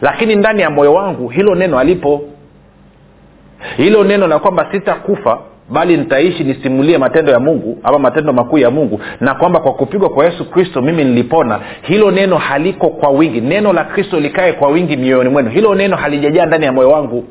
lakini 0.01 0.35
ndani 0.35 0.61
ya 0.61 0.69
moyo 0.69 0.93
wangu 0.93 1.29
hilo 1.29 1.55
neno 1.55 1.79
alipo 1.79 2.21
hilo 3.77 4.03
neno 4.03 4.27
la 4.27 4.39
kwamba 4.39 4.67
sitakufa 4.71 5.39
bali 5.69 5.97
nitaishi 5.97 6.43
nisimulie 6.43 6.97
matendo 6.97 7.31
ya 7.31 7.39
mungu 7.39 7.77
ama 7.83 7.99
matendo 7.99 8.33
makuu 8.33 8.57
ya 8.57 8.71
mungu 8.71 8.99
na 9.19 9.33
kwamba 9.33 9.59
kwa 9.59 9.73
kupigwa 9.73 10.09
kwa 10.09 10.25
yesu 10.25 10.51
kristo 10.51 10.81
mimi 10.81 11.03
nilipona. 11.03 11.59
Hilo 11.81 12.11
neno 12.11 12.37
haliko 12.37 12.89
kwa 12.89 13.09
wingi. 13.09 13.41
Neno 13.41 13.73
la 13.73 13.83
kristo 13.83 14.19
likae 14.19 14.53
kwa 14.53 14.69
wingi 14.69 14.97
mioyoni 14.97 15.29
mwenu. 15.29 15.49
Hilo 15.49 15.75
neno 15.75 15.95
halijajaa 15.95 16.45
ndani 16.45 16.65
ya 16.65 16.71
moyo 16.71 16.89
wangu. 16.89 17.25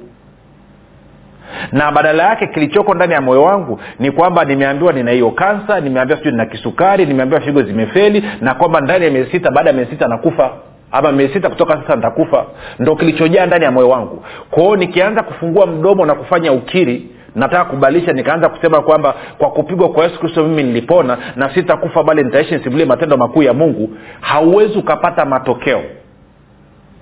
Na 1.73 1.93
badala 1.93 2.23
yake 2.23 2.47
kilichoko 2.47 2.95
ndani 2.95 3.13
ya 3.13 3.21
moyo 3.21 3.43
wangu 3.43 3.81
ni 3.99 4.11
kwamba 4.11 4.45
nimeambiwa 4.45 4.93
nina 4.93 5.11
hiyo 5.11 5.31
kansa 5.31 5.81
nimeambiwa 5.81 6.19
sijui 6.19 6.33
nina 6.33 6.47
kisukari 6.47 7.07
nimeambiwa 7.07 7.41
figo 7.41 7.63
zimefeli 7.63 8.25
na 8.41 8.55
kwamba 8.55 8.81
ndani 8.81 9.05
ya 9.05 9.11
miezi 9.11 9.31
sita 9.31 9.51
baada 9.51 9.71
ya 9.71 9.77
miezi 9.77 9.91
sita 9.91 10.09
nakufa 10.09 10.51
ama 10.93 11.13
miezi 11.13 11.33
sita 11.33 11.49
kutoka 11.49 11.73
sasa 11.83 11.97
nitakufa. 11.97 12.45
Ndo 12.79 12.97
kilichojaa 12.97 13.47
ndani 13.47 13.65
ya 13.65 13.71
moyo 13.71 13.89
wangu. 13.89 14.25
Kwao 14.51 14.77
nikianza 14.77 15.23
kufungua 15.23 15.67
mdomo 15.67 16.07
na 16.07 16.15
kufanya 16.15 16.53
ukiri 16.53 17.09
nataka 17.35 17.65
kubadilisha 17.65 18.13
nikaanza 18.13 18.49
kusema 18.49 18.83
kwamba 18.83 19.15
kwa 19.39 19.51
kupigwa 19.51 19.89
kwa 19.89 20.05
yesu 20.05 20.19
kristo 20.21 20.45
mimi 20.45 20.63
nilipona 20.63 21.19
na 21.37 21.55
sitakufa 21.55 22.03
bali 22.03 22.25
nitaishi 22.25 22.55
nisimulie 22.55 22.87
matendo 22.87 23.17
makuu 23.17 23.43
ya 23.43 23.53
mungu 23.55 23.91
hauwezi 24.21 24.79
ukapata 24.79 25.25
matokeo. 25.25 25.83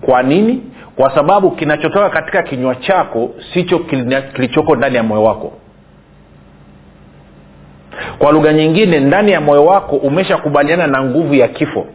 Kwa 0.01 0.23
nini? 0.23 0.63
Kwa 0.97 1.15
sababu 1.15 1.51
kinachotoka 1.51 2.11
katika 2.11 2.43
kinywa 2.43 2.75
chako 2.75 3.31
sicho 3.55 3.79
kilichoko 4.35 4.77
ndani 4.77 4.97
ya 4.97 5.03
moyo 5.03 5.23
wako. 5.23 5.53
Kwa 8.19 8.33
lugha 8.33 8.53
nyingine 8.53 9.01
ndani 9.01 9.33
ya 9.33 9.41
moyo 9.41 9.65
wako 9.65 9.97
umeshakubaliana 9.97 10.87
na 10.87 11.03
nguvu 11.05 11.35
ya 11.35 11.49
kifo 11.49 11.87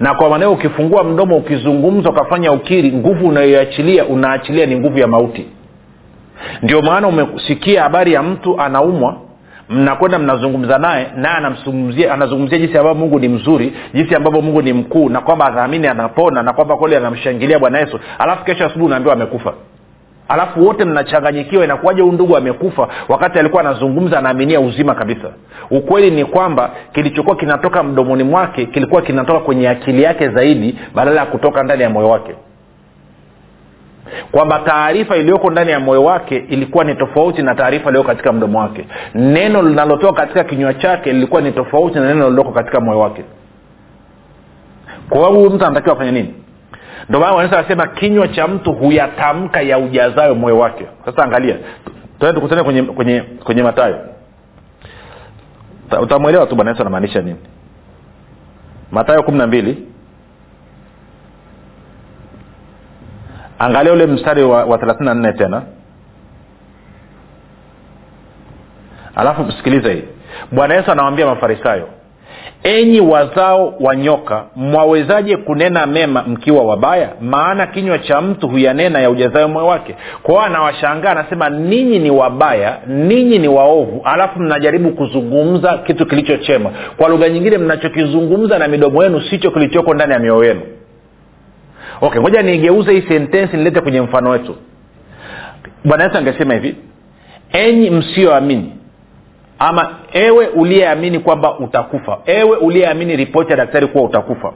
na 0.00 0.14
kwa 0.14 0.30
maneo 0.30 0.52
ukifungua 0.52 1.04
mdomo 1.04 1.36
ukizungumza 1.36 2.10
ukafanya 2.10 2.52
ukiri 2.52 2.92
nguvu 2.92 3.28
unayoachilia 3.28 4.04
unaachilia 4.04 4.66
ni 4.66 4.76
nguvu 4.76 4.98
ya 4.98 5.06
mauti. 5.06 5.46
Ndio 6.62 6.82
maana 6.82 7.08
umesikia 7.08 7.82
habari 7.82 8.12
ya 8.12 8.22
mtu 8.22 8.60
anaumwa 8.60 9.16
mnakwenda 9.70 10.18
mnazungumza 10.18 10.78
naye 10.78 11.06
naye 11.16 11.36
anazungumzia 12.12 12.58
jinsi 12.58 12.78
ambavyo 12.78 12.94
mungu 12.94 13.18
ni 13.18 13.28
mzuri 13.28 13.72
jinsi 13.94 14.14
ambavyo 14.14 14.42
mungu 14.42 14.62
ni 14.62 14.72
mkuu 14.72 15.08
na 15.08 15.20
kwamba 15.20 15.46
adhamini 15.46 15.86
anapona 15.86 16.42
na 16.42 16.52
kwamba 16.52 16.76
kweli 16.76 16.96
anamshangilia 16.96 17.58
bwana 17.58 17.78
yesu. 17.78 18.00
Alafu 18.18 18.44
kesho 18.44 18.64
asubuhi 18.66 18.86
unaambiwa 18.86 19.14
amekufa 19.14 19.54
alafu 20.30 20.66
wote 20.66 20.84
mnachanganyikiwa 20.84 21.64
inakuwaje 21.64 22.02
huu 22.02 22.12
ndugu 22.12 22.36
amekufa 22.36 22.88
wakati 23.08 23.38
alikuwa 23.38 23.62
anazungumza 23.62 24.18
anaaminia 24.18 24.60
uzima 24.60 24.94
kabisa? 24.94 25.28
Ukweli 25.70 26.10
ni 26.10 26.24
kwamba 26.24 26.70
kilichokuwa 26.92 27.36
kinatoka 27.36 27.82
mdomoni 27.82 28.24
mwake 28.24 28.66
kilikuwa 28.66 29.02
kinatoka 29.02 29.40
kwenye 29.40 29.68
akili 29.68 30.02
yake 30.02 30.28
zaidi 30.28 30.78
badala 30.94 31.20
ya 31.20 31.26
kutoka 31.26 31.62
ndani 31.62 31.82
ya 31.82 31.90
moyo 31.90 32.08
wake. 32.08 32.34
Kwamba 34.32 34.58
taarifa 34.58 35.16
iliyoko 35.16 35.50
ndani 35.50 35.70
ya 35.70 35.80
moyo 35.80 36.04
wake 36.04 36.36
ilikuwa 36.48 36.84
ni 36.84 36.94
tofauti 36.94 37.42
na 37.42 37.54
taarifa 37.54 37.88
iliyoko 37.88 38.08
katika 38.08 38.32
mdomo 38.32 38.58
wake. 38.60 38.86
Neno 39.14 39.62
linalotoka 39.62 40.12
katika 40.22 40.44
kinywa 40.44 40.74
chake 40.74 41.12
lilikuwa 41.12 41.40
ni 41.42 41.52
tofauti 41.52 41.98
na 41.98 42.04
neno 42.08 42.24
lililoko 42.24 42.52
katika 42.52 42.80
moyo 42.80 42.98
wake. 42.98 43.24
Kwa 45.08 45.18
hiyo 45.28 45.50
mtu 45.50 45.64
anatakiwa 45.64 45.94
afanye 45.94 46.12
nini 46.12 46.34
ndio 47.08 47.20
maana 47.20 47.32
wanaweza 47.32 47.56
wasema 47.56 47.86
kinywa 47.86 48.28
cha 48.28 48.48
mtu 48.48 48.72
huyatamka 48.72 49.60
ya 49.60 49.78
ujazayo 49.78 50.34
moyo 50.34 50.58
wake. 50.58 50.86
Sasa 51.04 51.22
angalia 51.24 51.56
tukutane 52.34 52.62
kwenye 52.62 52.82
kwenye 52.82 53.20
kwenye 53.20 53.62
matayo 53.62 53.98
utamwelewa 56.02 56.46
tu 56.46 56.54
bwana 56.54 56.70
yesu 56.70 56.82
anamaanisha 56.82 57.22
nini? 57.22 57.38
Matayo 58.90 59.22
kumi 59.22 59.38
na 59.38 59.46
mbili. 59.46 59.86
Angalia 63.58 63.92
ule 63.92 64.06
mstari 64.06 64.42
wa, 64.42 64.78
thelathini 64.78 65.06
na 65.06 65.14
nne 65.14 65.32
tena. 65.32 65.62
Alafu 69.14 69.52
sikiliza 69.52 69.92
hii. 69.92 70.04
Bwana 70.52 70.74
yesu 70.74 70.92
anawambia 70.92 71.26
mafarisayo 71.26 71.88
enyi 72.62 73.00
wazao 73.00 73.74
wa 73.80 73.96
nyoka 73.96 74.44
mwawezaje 74.56 75.36
kunena 75.36 75.86
mema 75.86 76.22
mkiwa 76.22 76.64
wabaya? 76.64 77.08
Maana 77.20 77.66
kinywa 77.66 77.98
cha 77.98 78.20
mtu 78.20 78.48
huyanena 78.48 79.00
ya 79.00 79.10
ujazayo 79.10 79.48
moyo 79.48 79.66
wake. 79.66 79.96
Kwao 80.22 80.40
anawashangaa 80.40 81.10
anasema 81.10 81.50
ninyi 81.50 81.98
ni 81.98 82.10
wabaya 82.10 82.78
ninyi 82.86 83.38
ni 83.38 83.48
waovu. 83.48 84.00
Alafu 84.04 84.40
mnajaribu 84.40 84.90
kuzungumza 84.90 85.78
kitu 85.78 86.06
kilichochema 86.06 86.70
kwa 86.96 87.08
lugha 87.08 87.28
nyingine 87.28 87.58
mnachokizungumza 87.58 88.58
na 88.58 88.68
midomo 88.68 89.02
yenu 89.02 89.20
sicho 89.20 89.50
kilichoko 89.50 89.94
ndani 89.94 90.12
ya 90.12 90.18
mioyo 90.18 90.44
yenu. 90.44 90.60
Okay 92.00 92.20
ngoja 92.20 92.42
niigeuze 92.42 92.92
hii 92.92 93.02
sentensi 93.08 93.56
nilete 93.56 93.80
kwenye 93.80 94.00
mfano 94.00 94.30
wetu. 94.30 94.56
Bwana 95.84 96.04
yesu 96.04 96.16
angesema 96.18 96.54
hivi 96.54 96.74
enyi 97.52 97.90
msioamini 97.90 98.72
ama 99.62 99.94
ewe 100.12 100.46
uliyeamini 100.46 101.18
kwamba 101.18 101.58
utakufa. 101.58 102.18
Ewe 102.26 102.56
uliyeamini 102.56 103.16
ripoti 103.16 103.50
ya 103.50 103.56
daktari 103.56 103.86
kuwa 103.86 104.04
utakufa. 104.04 104.52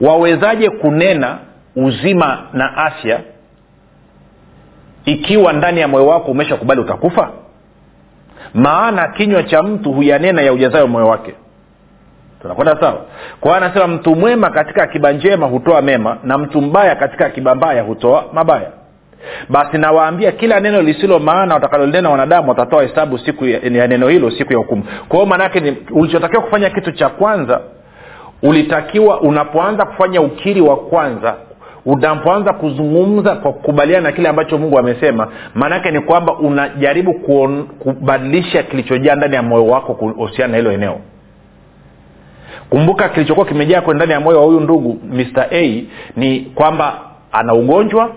Wawezaje 0.00 0.70
kunena 0.70 1.38
uzima 1.76 2.38
na 2.52 2.76
afya 2.76 3.20
ikiwa 5.04 5.52
ndani 5.52 5.80
ya 5.80 5.88
moyo 5.88 6.06
wako 6.06 6.30
umeshakubali 6.30 6.80
utakufa? 6.80 7.30
Maana 8.54 9.08
kinywa 9.08 9.42
cha 9.42 9.62
mtu 9.62 9.92
huyanena 9.92 10.42
ya 10.42 10.52
ujazayo 10.52 10.86
moyo 10.86 11.06
wake. 11.06 11.34
Tunakwenda 12.42 12.80
sawa? 12.80 13.04
Kwa 13.40 13.50
hiyo 13.50 13.64
anasema 13.64 13.86
mtu 13.86 14.14
mwema 14.16 14.50
katika 14.50 14.82
akiba 14.82 15.12
njema 15.12 15.46
hutoa 15.46 15.82
mema 15.82 16.18
na 16.24 16.38
mtu 16.38 16.60
mbaya 16.62 16.96
katika 16.96 17.26
akiba 17.26 17.54
mbaya 17.54 17.82
hutoa 17.82 18.24
mabaya 18.32 18.70
basi 19.48 19.78
nawaambia 19.78 20.32
kila 20.32 20.60
neno 20.60 20.82
lisilo 20.82 21.18
maana 21.18 21.54
watakalonena 21.54 22.10
wanadamu 22.10 22.48
watatoa 22.48 22.82
hesabu 22.82 23.18
siku 23.18 23.46
ya, 23.46 23.86
neno 23.86 24.08
hilo 24.08 24.30
siku 24.30 24.52
ya 24.52 24.58
hukumu. 24.58 24.82
Kwa 25.08 25.16
hiyo 25.16 25.26
maanaake 25.26 25.74
ulichotakiwa 25.90 26.42
kufanya 26.42 26.70
kitu 26.70 26.92
cha 26.92 27.08
kwanza 27.08 27.60
ulitakiwa 28.42 29.20
unapoanza 29.20 29.84
kufanya 29.84 30.20
ukiri 30.20 30.60
wa 30.60 30.76
kwanza 30.76 31.34
unapoanza 31.86 32.52
kuzungumza 32.52 33.36
kwa 33.36 33.52
kukubaliana 33.52 34.08
na 34.08 34.12
kile 34.16 34.28
ambacho 34.28 34.58
mungu 34.58 34.78
amesema 34.78 35.28
maanaake 35.54 35.90
ni 35.90 36.00
kwamba 36.00 36.34
unajaribu 36.38 37.14
kubadilisha 37.78 38.62
kilichojaa 38.62 39.14
ndani 39.14 39.34
ya 39.34 39.42
moyo 39.42 39.66
wako 39.66 39.94
kuhusiana 39.94 40.50
na 40.52 40.56
hilo 40.58 40.72
eneo. 40.72 40.98
Kumbuka 42.70 43.08
kilichokuwa 43.08 43.46
kimejaa 43.46 43.80
ndani 43.94 44.12
ya 44.12 44.20
moyo 44.20 44.38
wa 44.38 44.44
huyu 44.44 44.60
ndugu 44.60 44.98
mr 45.12 45.46
a 45.52 45.82
ni 46.16 46.40
kwamba 46.40 46.98
ana 47.32 47.54
ugonjwa 47.54 48.10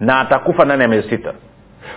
na 0.00 0.20
atakufa 0.20 0.64
ndani 0.64 0.82
ya 0.82 0.88
miezi 0.88 1.08
sita. 1.08 1.32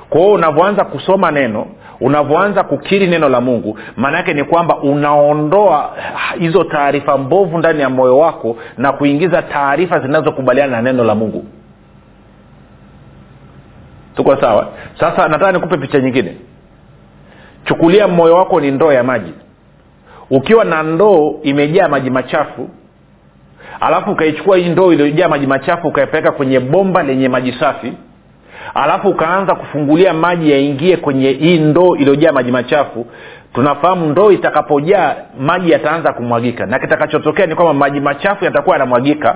Kwa 0.09 0.21
hiyo 0.21 0.33
unavyoanza 0.33 0.85
kusoma 0.85 1.31
neno 1.31 1.65
unavyoanza 2.01 2.63
kukiri 2.63 3.07
neno 3.07 3.29
la 3.29 3.41
mungu 3.41 3.79
maana 3.95 4.17
yake 4.17 4.33
ni 4.33 4.43
kwamba 4.43 4.77
unaondoa 4.77 5.93
hizo 6.39 6.63
taarifa 6.63 7.17
mbovu 7.17 7.57
ndani 7.57 7.81
ya 7.81 7.89
moyo 7.89 8.17
wako 8.17 8.57
na 8.77 8.91
kuingiza 8.91 9.41
taarifa 9.41 9.99
zinazokubaliana 9.99 10.71
na 10.75 10.81
neno 10.81 11.03
la 11.03 11.15
mungu. 11.15 11.45
Tuko 14.15 14.35
sawa? 14.41 14.67
Sasa 14.99 15.27
nataka 15.27 15.51
nikupe 15.51 15.77
picha 15.77 15.99
nyingine. 15.99 16.37
Chukulia 17.65 18.07
moyo 18.07 18.35
wako 18.35 18.59
ni 18.61 18.71
ndoo 18.71 18.91
ya 18.93 19.03
maji. 19.03 19.33
Ukiwa 20.29 20.65
na 20.65 20.83
ndoo 20.83 21.39
imejaa 21.43 21.87
maji 21.87 22.09
machafu 22.09 22.69
alafu 23.79 24.11
ukaichukua 24.11 24.57
hii 24.57 24.69
ndoo 24.69 24.93
iliyojaa 24.93 25.27
maji 25.29 25.47
machafu 25.47 25.87
ukaipeleka 25.87 26.31
kwenye 26.31 26.59
bomba 26.59 27.03
lenye 27.03 27.29
maji 27.29 27.51
safi. 27.59 27.93
Alafu 28.73 29.09
ukaanza 29.09 29.55
kufungulia 29.55 30.13
maji 30.13 30.51
yaingie 30.51 30.97
kwenye 30.97 31.31
hii 31.31 31.59
ndoo 31.59 31.95
iliyojaa 31.95 32.31
maji 32.31 32.51
machafu. 32.51 33.05
Tunafahamu 33.53 34.05
ndoo 34.09 34.31
itakapojaa 34.31 35.15
maji 35.39 35.71
yataanza 35.71 36.13
kumwagika. 36.13 36.65
Na 36.65 36.79
kitakachotokea 36.79 37.45
ni 37.45 37.55
kwamba 37.55 37.73
maji 37.73 37.99
machafu 37.99 38.45
yatakuwa 38.45 38.75
yanamwagika. 38.75 39.35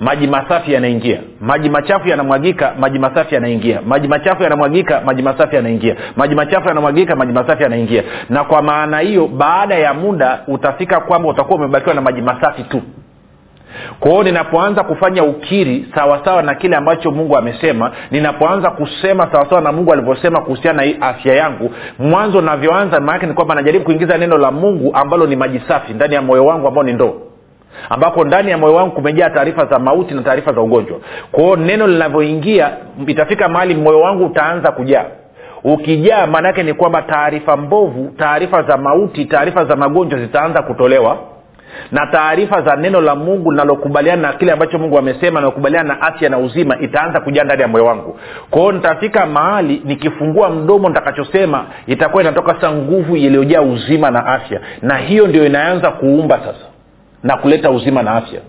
Maji 0.00 0.26
masafi 0.26 0.72
yanaingia. 0.72 1.20
Maji 1.40 1.68
machafu 1.70 2.08
yanamwagika 2.08 2.74
maji 2.80 2.98
masafi 2.98 3.34
yanaingia. 3.34 3.80
Maji 3.86 4.08
machafu 4.08 4.42
yanamwagika 4.42 5.00
maji 5.00 5.22
masafi 5.22 5.56
yanaingia. 5.56 5.96
Maji 6.16 6.34
machafu 6.34 6.68
yanamwagika 6.68 7.16
maji 7.16 7.32
masafi 7.32 7.62
yanaingia. 7.62 8.02
Na 8.30 8.44
kwa 8.44 8.62
maana 8.62 8.98
hiyo 8.98 9.26
baada 9.28 9.74
ya 9.74 9.94
muda 9.94 10.40
utafika 10.46 11.00
kwamba 11.00 11.28
utakuwa 11.28 11.58
umebakiwa 11.58 11.94
na 11.94 12.00
maji 12.00 12.22
masafi 12.22 12.62
tu 12.62 12.82
kwa 14.00 14.24
ninapoanza 14.24 14.84
kufanya 14.84 15.24
ukiri 15.24 15.86
sawasawa 15.94 16.42
na 16.42 16.54
kile 16.54 16.76
ambacho 16.76 17.10
mungu 17.10 17.36
amesema 17.36 17.92
ninapoanza 18.10 18.70
kusema 18.70 19.28
sawasawa 19.32 19.60
na 19.60 19.72
mungu 19.72 19.92
alivyosema 19.92 20.40
kuhusiana 20.40 20.86
na 20.86 21.02
afya 21.06 21.34
yangu 21.34 21.70
mwanzo 21.98 22.40
navyoanza 22.40 23.00
maanake 23.00 23.26
ni 23.26 23.32
kwamba 23.32 23.54
najaribu 23.54 23.84
kuingiza 23.84 24.18
neno 24.18 24.38
la 24.38 24.50
mungu 24.50 24.90
ambalo 24.94 25.26
ni 25.26 25.36
maji 25.36 25.62
safi 25.68 25.92
ndani 25.94 26.14
ya 26.14 26.22
moyo 26.22 26.46
wangu 26.46 26.68
ambao 26.68 26.82
ni 26.84 26.92
ndoo 26.92 27.14
ambako 27.90 28.24
ndani 28.24 28.50
ya 28.50 28.58
moyo 28.58 28.74
wangu 28.74 28.90
kumejaa 28.94 29.30
taarifa 29.30 29.66
za 29.66 29.78
mauti 29.78 30.14
na 30.14 30.22
taarifa 30.22 30.52
za 30.52 30.60
ugonjwa. 30.60 30.98
Kwao 31.32 31.56
neno 31.56 31.86
linavyoingia 31.86 32.70
itafika 33.06 33.48
mahali 33.48 33.74
moyo 33.74 34.00
wangu 34.00 34.26
utaanza 34.26 34.72
kujaa. 34.72 35.04
Ukijaa 35.64 36.26
maanaake 36.26 36.62
ni 36.62 36.74
kwamba 36.74 37.02
taarifa 37.02 37.56
mbovu 37.56 38.12
taarifa 38.18 38.62
za 38.62 38.76
mauti 38.76 39.24
taarifa 39.24 39.64
za 39.64 39.76
magonjwa 39.76 40.18
zitaanza 40.20 40.62
kutolewa 40.62 41.18
na 41.92 42.06
taarifa 42.06 42.62
za 42.62 42.76
neno 42.76 43.00
la 43.00 43.14
mungu 43.14 43.50
linalokubaliana 43.50 44.22
na 44.22 44.32
kile 44.32 44.52
ambacho 44.52 44.78
mungu 44.78 44.98
amesema 44.98 45.40
nakubaliana 45.40 45.88
na 45.94 46.00
afya 46.02 46.28
na 46.30 46.38
uzima 46.38 46.78
itaanza 46.80 47.20
kujaa 47.20 47.44
ndani 47.44 47.62
ya 47.62 47.68
moyo 47.68 47.84
wangu. 47.84 48.18
Kwao 48.50 48.72
nitafika 48.72 49.26
mahali 49.26 49.82
nikifungua 49.84 50.50
mdomo 50.50 50.88
nitakachosema 50.88 51.64
itakuwa 51.86 52.22
inatoka 52.22 52.54
sasa 52.54 52.70
nguvu 52.72 53.16
iliyojaa 53.16 53.60
uzima 53.62 54.10
na 54.10 54.26
afya. 54.26 54.60
Na 54.82 54.96
hiyo 54.96 55.26
ndio 55.26 55.46
inaanza 55.46 55.90
kuumba 55.90 56.38
sasa 56.38 56.66
na 57.22 57.36
kuleta 57.36 57.70
uzima 57.70 58.02
na 58.02 58.12
afya. 58.12 58.40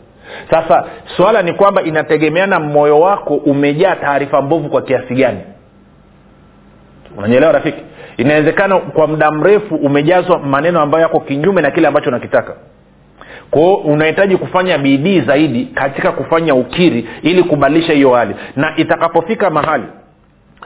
Sasa 0.51 0.85
swala 1.17 1.41
ni 1.41 1.53
kwamba 1.53 1.81
inategemeana 1.83 2.59
moyo 2.59 2.99
wako 2.99 3.33
umejaa 3.35 3.95
taarifa 3.95 4.41
mbovu 4.41 4.69
kwa 4.69 4.81
kiasi 4.81 5.15
gani. 5.15 5.39
Unanyelewa 7.17 7.51
rafiki? 7.51 7.83
Inawezekana 8.17 8.79
kwa 8.79 9.07
muda 9.07 9.31
mrefu 9.31 9.75
umejazwa 9.75 10.39
maneno 10.39 10.81
ambayo 10.81 11.01
yako 11.01 11.19
kinyume 11.19 11.61
na 11.61 11.71
kile 11.71 11.87
ambacho 11.87 12.09
unakitaka 12.09 12.53
kwao 13.51 13.75
unahitaji 13.75 14.37
kufanya 14.37 14.77
bidii 14.77 15.21
zaidi 15.21 15.65
katika 15.65 16.11
kufanya 16.11 16.55
ukiri 16.55 17.07
ili 17.21 17.43
kubadilisha 17.43 17.93
hiyo 17.93 18.13
hali. 18.13 18.35
Na 18.55 18.73
itakapofika 18.77 19.49
mahali 19.49 19.83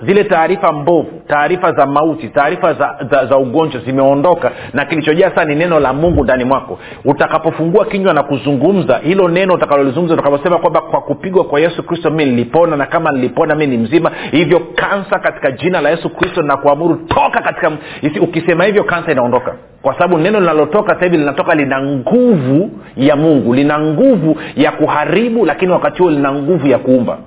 zile 0.01 0.23
taarifa 0.23 0.71
mbovu 0.73 1.21
taarifa 1.27 1.71
za 1.71 1.86
mauti 1.86 2.27
taarifa 2.27 2.73
za, 2.73 2.95
za, 3.12 3.25
za 3.25 3.38
ugonjwa 3.38 3.82
zimeondoka 3.82 4.51
na 4.73 4.86
kilichojaa 4.86 5.32
saa 5.36 5.45
ni 5.45 5.56
neno 5.56 5.79
la 5.79 5.93
mungu 5.93 6.23
ndani 6.23 6.43
mwako. 6.43 6.79
Utakapofungua 7.06 7.86
kinywa 7.86 8.13
na 8.13 8.23
kuzungumza 8.23 8.97
hilo 8.97 9.27
neno 9.27 9.53
utakalolizungumza 9.53 10.13
utakaposema 10.13 10.58
kwamba 10.58 10.82
kwa 10.82 11.01
kupigwa 11.01 11.43
kwa 11.43 11.60
yesu 11.60 11.84
kristo 11.84 12.10
mi 12.10 12.25
nilipona 12.25 12.75
na 12.75 12.86
kama 12.86 13.12
nilipona 13.12 13.56
mi 13.56 13.67
ni 13.67 13.77
mzima 13.77 14.12
hivyo 14.32 14.60
kansa 14.75 15.19
katika 15.19 15.51
jina 15.51 15.82
la 15.82 15.89
yesu 15.89 16.10
kristo 16.10 16.41
na 16.41 16.58
kuamuru 16.58 16.95
toka 16.95 17.41
katika 17.41 17.71
isi, 18.01 18.19
ukisema 18.19 18.63
hivyo 18.63 18.84
kansa 18.84 19.12
inaondoka. 19.12 19.56
Kwa 19.82 19.93
sababu 19.93 20.17
neno 20.17 20.39
linalotoka 20.39 20.93
sasa 20.93 21.06
hivi 21.06 21.17
linatoka 21.17 21.56
lina 21.56 21.82
nguvu 21.82 22.69
ya 22.97 23.15
mungu 23.15 23.53
lina 23.53 23.79
nguvu 23.79 24.38
ya 24.56 24.71
kuharibu 24.71 25.45
lakini 25.45 25.71
wakati 25.71 26.01
huo 26.01 26.12
lina 26.12 26.32
nguvu 26.34 26.67
ya 26.67 26.77
kuumba 26.77 27.17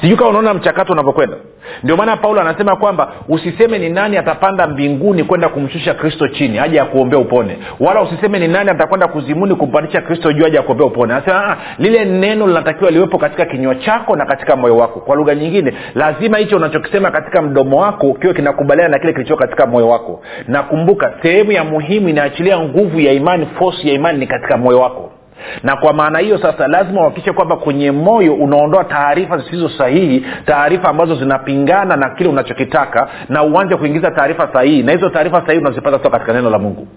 sijui 0.00 0.16
kama 0.16 0.30
unaona 0.30 0.54
mchakato 0.54 0.92
unavyokwenda. 0.92 1.36
Ndio 1.82 1.96
maana 1.96 2.16
paulo 2.16 2.40
anasema 2.40 2.76
kwamba 2.76 3.12
usiseme 3.28 3.78
ni 3.78 3.88
nani 3.88 4.16
atapanda 4.16 4.66
mbinguni 4.66 5.24
kwenda 5.24 5.48
kumshusha 5.48 5.94
kristo 5.94 6.28
chini 6.28 6.56
haja 6.58 6.78
ya 6.78 6.84
kuombea 6.84 7.18
upone. 7.18 7.58
Wala 7.80 8.02
usiseme 8.02 8.38
ni 8.38 8.48
nani 8.48 8.70
atakwenda 8.70 9.08
kuzimuni 9.08 9.54
kumpandisha 9.54 10.00
kristo 10.00 10.32
juu 10.32 10.44
haja 10.44 10.56
ya 10.56 10.62
kuombea 10.62 10.86
upone. 10.86 11.14
Anasema 11.14 11.56
lile 11.78 12.04
neno 12.04 12.46
linatakiwa 12.46 12.90
liwepo 12.90 13.18
katika 13.18 13.44
kinywa 13.44 13.74
chako 13.74 14.16
na 14.16 14.26
katika 14.26 14.56
moyo 14.56 14.76
wako. 14.76 15.00
Kwa 15.00 15.16
lugha 15.16 15.34
nyingine 15.34 15.74
lazima 15.94 16.38
hicho 16.38 16.56
unachokisema 16.56 17.10
katika 17.10 17.42
mdomo 17.42 17.80
wako 17.80 18.14
kiwe 18.14 18.34
kinakubaliana 18.34 18.90
na 18.90 18.98
kile 18.98 19.12
kilichoko 19.12 19.40
katika 19.40 19.66
moyo 19.66 19.88
wako. 19.88 20.22
Nakumbuka 20.48 21.14
sehemu 21.22 21.52
ya 21.52 21.64
muhimu 21.64 22.08
inaachilia 22.08 22.58
nguvu 22.60 23.00
ya 23.00 23.12
imani 23.12 23.46
fosi 23.58 23.88
ya 23.88 23.94
imani 23.94 24.18
ni 24.18 24.26
katika 24.26 24.56
moyo 24.56 24.80
wako 24.80 25.10
na 25.62 25.76
kwa 25.76 25.92
maana 25.92 26.18
hiyo 26.18 26.38
sasa 26.38 26.68
lazima 26.68 27.00
uhakikishe 27.00 27.32
kwamba 27.32 27.56
kwenye 27.56 27.90
moyo 27.90 28.34
unaondoa 28.34 28.84
taarifa 28.84 29.38
zisizo 29.38 29.68
sahihi 29.68 30.26
taarifa 30.46 30.88
ambazo 30.88 31.14
zinapingana 31.16 31.96
na 31.96 32.10
kile 32.10 32.28
unachokitaka 32.28 33.08
na 33.28 33.42
uanze 33.42 33.76
kuingiza 33.76 34.10
taarifa 34.10 34.48
sahihi. 34.52 34.82
Na 34.82 34.92
hizo 34.92 35.08
taarifa 35.10 35.40
sahihi 35.46 35.58
unazipata 35.64 35.98
toka 35.98 36.10
katika 36.10 36.32
neno 36.32 36.50
la 36.50 36.58
mungu. 36.58 36.88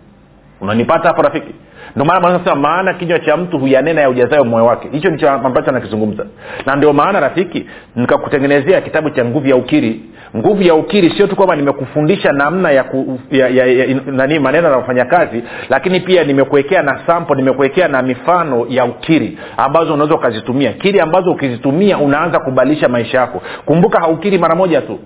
Unanipata 0.61 1.07
hapo 1.07 1.21
rafiki? 1.21 1.53
Ndio 1.95 2.05
maana 2.05 2.29
nasema 2.37 2.55
maana 2.55 2.93
kinywa 2.93 3.19
cha 3.19 3.37
mtu 3.37 3.59
huyanena 3.59 4.01
ya 4.01 4.09
ujazayo 4.09 4.45
moyo 4.45 4.65
wake. 4.65 4.89
Hicho 4.91 5.09
ndicho 5.09 5.29
ambacho 5.29 5.69
anakizungumza. 5.69 6.25
Na 6.65 6.75
ndio 6.75 6.93
maana 6.93 7.19
rafiki 7.19 7.65
nikakutengenezea 7.95 8.81
kitabu 8.81 9.09
cha 9.09 9.25
nguvu 9.25 9.47
ya 9.47 9.55
ukiri 9.55 10.01
nguvu 10.37 10.61
ya 10.63 10.75
ukiri 10.75 11.09
sio 11.09 11.27
tu 11.27 11.35
kwamba 11.35 11.55
nimekufundisha 11.55 12.31
namna 12.31 12.71
ya, 12.71 12.83
ku, 12.83 13.19
ya, 13.31 13.47
ya, 13.47 13.65
ya 13.65 13.87
nani 14.05 14.39
maneno 14.39 14.63
yanayofanya 14.67 15.05
kazi 15.05 15.43
lakini 15.69 15.99
pia 15.99 16.23
nimekuwekea 16.23 16.81
na 16.83 16.99
sampo 17.07 17.35
nimekuwekea 17.35 17.87
na 17.87 18.01
mifano 18.01 18.65
ya 18.69 18.85
ukiri 18.85 19.37
ambazo 19.57 19.93
unaweza 19.93 20.15
ukazitumia. 20.15 20.73
Kiri 20.73 20.99
ambazo 20.99 21.31
ukizitumia 21.31 21.97
unaanza 21.97 22.39
kubadilisha 22.39 22.89
maisha 22.89 23.17
yako. 23.19 23.41
Kumbuka 23.65 23.99
haukiri 23.99 24.37
mara 24.37 24.55
moja 24.55 24.81
tu 24.81 24.99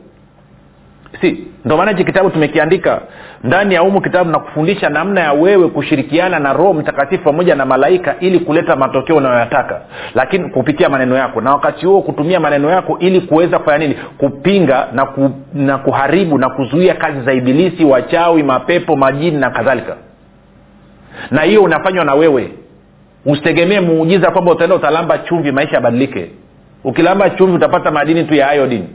si 1.23 1.47
ndio 1.65 1.77
maana 1.77 1.91
hichi 1.91 2.03
kitabu 2.03 2.29
tumekiandika 2.29 3.01
ndani 3.43 3.73
ya 3.75 3.81
humu 3.81 4.01
kitabu 4.01 4.31
nakufundisha 4.31 4.89
namna 4.89 5.21
ya 5.21 5.33
wewe 5.33 5.67
kushirikiana 5.67 6.39
na 6.39 6.53
roho 6.53 6.73
mtakatifu 6.73 7.23
pamoja 7.23 7.55
na 7.55 7.65
malaika 7.65 8.15
ili 8.19 8.39
kuleta 8.39 8.75
matokeo 8.75 9.15
unayoyataka 9.15 9.81
lakini 10.15 10.49
kupitia 10.49 10.89
maneno 10.89 11.15
yako. 11.15 11.41
Na 11.41 11.51
wakati 11.51 11.85
huo 11.85 12.01
kutumia 12.01 12.39
maneno 12.39 12.69
yako 12.69 12.97
ili 12.99 13.21
kuweza 13.21 13.59
kufanya 13.59 13.77
nini? 13.77 13.95
Kupinga 14.17 14.87
na, 14.93 15.05
ku, 15.05 15.31
na 15.53 15.77
kuharibu 15.77 16.37
na 16.37 16.49
kuzuia 16.49 16.93
kazi 16.95 17.21
za 17.21 17.33
ibilisi 17.33 17.85
wachawi 17.85 18.43
mapepo 18.43 18.95
majini 18.95 19.37
na 19.37 19.49
kadhalika. 19.49 19.95
Na 21.31 21.41
hiyo 21.41 21.63
unafanywa 21.63 22.05
na 22.05 22.13
wewe. 22.13 22.51
Usitegemee 23.25 23.79
muujiza 23.79 24.31
kwamba 24.31 24.51
utaenda 24.51 24.75
utalamba 24.75 25.17
chumvi 25.17 25.51
maisha 25.51 25.75
yabadilike 25.75 26.31
ukilamba 26.83 27.29
chumvi 27.29 27.55
utapata 27.55 27.91
madini 27.91 28.23
tu 28.23 28.33
ya 28.35 28.55
iodine. 28.55 28.85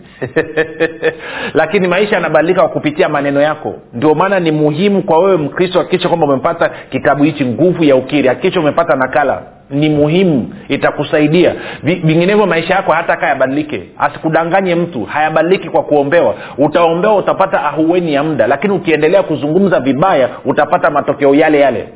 Lakini 1.55 1.89
maisha 1.89 2.15
yanabadilika 2.15 2.61
kwa 2.61 2.69
kupitia 2.71 3.09
maneno 3.09 3.41
yako. 3.41 3.75
Ndio 3.95 4.15
maana 4.15 4.41
ni 4.41 4.51
muhimu 4.53 5.03
kwa 5.03 5.19
wewe 5.19 5.37
mkristo 5.37 5.79
hakikisha 5.79 6.09
kwamba 6.09 6.27
umepata 6.27 6.71
kitabu 6.91 7.25
hichi 7.25 7.45
nguvu 7.45 7.85
ya 7.85 7.97
ukiri. 7.97 8.29
Hakikisha 8.29 8.61
umepata 8.61 8.97
nakala. 8.97 9.43
Ni 9.71 9.89
muhimu. 9.89 10.55
Itakusaidia. 10.69 11.55
Vinginevyo 11.83 12.47
maisha 12.47 12.75
yako 12.75 12.93
hata 12.93 13.17
kaa 13.17 13.27
yabadilike. 13.29 13.83
Asikudanganye 13.99 14.75
mtu. 14.75 15.05
Hayabadiliki 15.05 15.69
kwa 15.69 15.83
kuombewa. 15.83 16.35
Utaombewa 16.59 17.17
utapata 17.17 17.65
ahueni 17.65 18.15
ya 18.15 18.23
muda. 18.25 18.47
Lakini 18.47 18.75
ukiendelea 18.75 19.23
kuzungumza 19.23 19.81
vibaya 19.81 20.29
utapata 20.45 20.91
matokeo 20.91 21.35
yale 21.35 21.61
yale. 21.61 21.89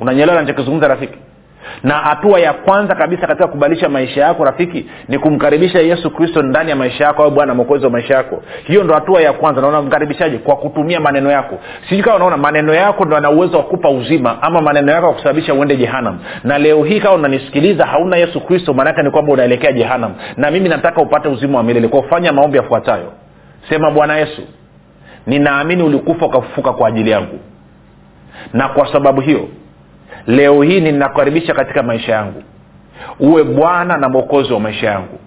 Unanyelewa 0.00 0.40
nachokizungumza 0.40 0.88
rafiki 0.88 1.18
na 1.82 1.94
hatua 1.94 2.40
ya 2.40 2.52
kwanza 2.52 2.94
kabisa 2.94 3.26
katika 3.26 3.46
kubadilisha 3.48 3.88
maisha 3.88 4.20
yako 4.20 4.44
rafiki 4.44 4.86
ni 5.08 5.18
kumkaribisha 5.18 5.78
yesu 5.80 6.10
kristo 6.10 6.42
ndani 6.42 6.70
ya 6.70 6.76
maisha 6.76 7.04
yako 7.04 7.22
au 7.22 7.30
bwana 7.30 7.54
mwokozi 7.54 7.84
wa 7.84 7.90
maisha 7.90 8.14
yako. 8.14 8.42
Hiyo 8.64 8.84
ndo 8.84 8.94
hatua 8.94 9.20
ya 9.20 9.32
kwanza. 9.32 9.60
Na 9.60 9.68
unamkaribishaje? 9.68 10.38
Kwa 10.38 10.56
kutumia 10.56 11.00
maneno 11.00 11.30
yako. 11.30 11.58
Sijui 11.88 12.02
kama 12.04 12.16
unaona 12.16 12.36
maneno 12.36 12.74
yako 12.74 13.04
ndo 13.04 13.16
ana 13.16 13.30
uwezo 13.30 13.56
wa 13.56 13.62
kupa 13.62 13.90
uzima 13.90 14.42
ama 14.42 14.60
maneno 14.60 14.92
yako 14.92 15.06
ya 15.06 15.12
kusababisha 15.12 15.54
uende 15.54 15.76
jehanam 15.76 16.18
na 16.44 16.58
leo 16.58 16.84
hii 16.84 17.00
kama 17.00 17.14
unanisikiliza 17.14 17.86
hauna 17.86 18.16
yesu 18.16 18.40
kristo 18.40 18.74
maanaake 18.74 19.02
ni 19.02 19.10
kwamba 19.10 19.32
unaelekea 19.32 19.72
jehanam 19.72 20.14
na 20.36 20.50
mimi 20.50 20.68
nataka 20.68 21.02
upate 21.02 21.28
uzima 21.28 21.58
wa 21.58 21.64
milele. 21.64 21.88
Kwa 21.88 22.02
kufanya 22.02 22.32
maombi 22.32 22.56
yafuatayo. 22.56 23.12
Sema 23.68 23.90
bwana 23.90 24.16
yesu 24.16 24.42
ninaamini 25.26 25.82
ulikufa 25.82 26.26
ukafufuka 26.26 26.72
kwa 26.72 26.88
ajili 26.88 27.10
yangu. 27.10 27.38
Na 28.52 28.68
kwa 28.68 28.92
sababu 28.92 29.20
hiyo 29.20 29.48
leo 30.26 30.62
hii 30.62 30.80
ninakukaribisha 30.80 31.54
katika 31.54 31.82
maisha 31.82 32.12
yangu. 32.12 32.42
Uwe 33.20 33.44
bwana 33.44 33.96
na 33.96 34.08
mwokozi 34.08 34.52
wa 34.52 34.60
maisha 34.60 34.86
yangu. 34.90 35.18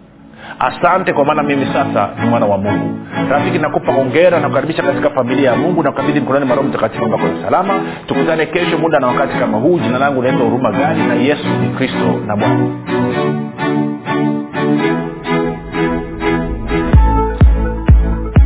Asante 0.59 1.13
kwa 1.13 1.25
maana 1.25 1.43
mimi 1.43 1.65
sasa 1.65 2.09
ni 2.23 2.29
mwana 2.29 2.45
wa 2.45 2.57
mungu. 2.57 2.99
Rafiki 3.29 3.57
nakupa 3.59 3.91
ongera 3.91 4.39
na 4.39 4.47
kukaribisha 4.47 4.83
katika 4.83 5.09
familia 5.09 5.49
ya 5.49 5.55
mungu 5.55 5.83
na 5.83 5.91
kukabidhi 5.91 6.19
mkononi 6.19 6.45
mwa 6.45 6.63
mtakatifu 6.63 7.05
ambako 7.05 7.27
ni 7.27 7.41
salama. 7.43 7.73
Tukutane 8.07 8.45
kesho 8.45 8.77
muda 8.77 8.99
na 8.99 9.07
wakati 9.07 9.37
kama 9.39 9.57
huu. 9.57 9.79
Jina 9.79 9.99
langu 9.99 10.21
naitwa 10.21 10.41
huruma 10.45 10.71
gani 10.71 11.07
na 11.07 11.13
yesu 11.13 11.47
ni 11.61 11.69
kristo 11.69 12.19
na 12.27 12.35
bwana 12.35 12.69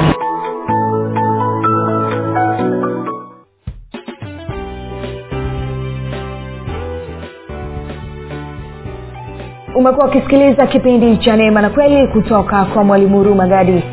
umekuwa 9.76 10.08
ukisikiliza 10.08 10.68
kipindi 10.68 11.18
cha 11.18 11.36
neema 11.36 11.62
na 11.62 11.70
kweli 11.70 12.08
kutoka 12.08 12.66
kwa 12.66 12.84
mwalimu 12.84 13.18
huruma 13.18 13.48
gadi 13.48 13.84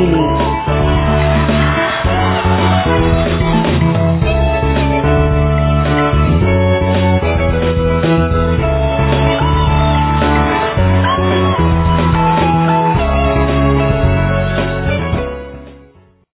Lumen. 0.00 0.79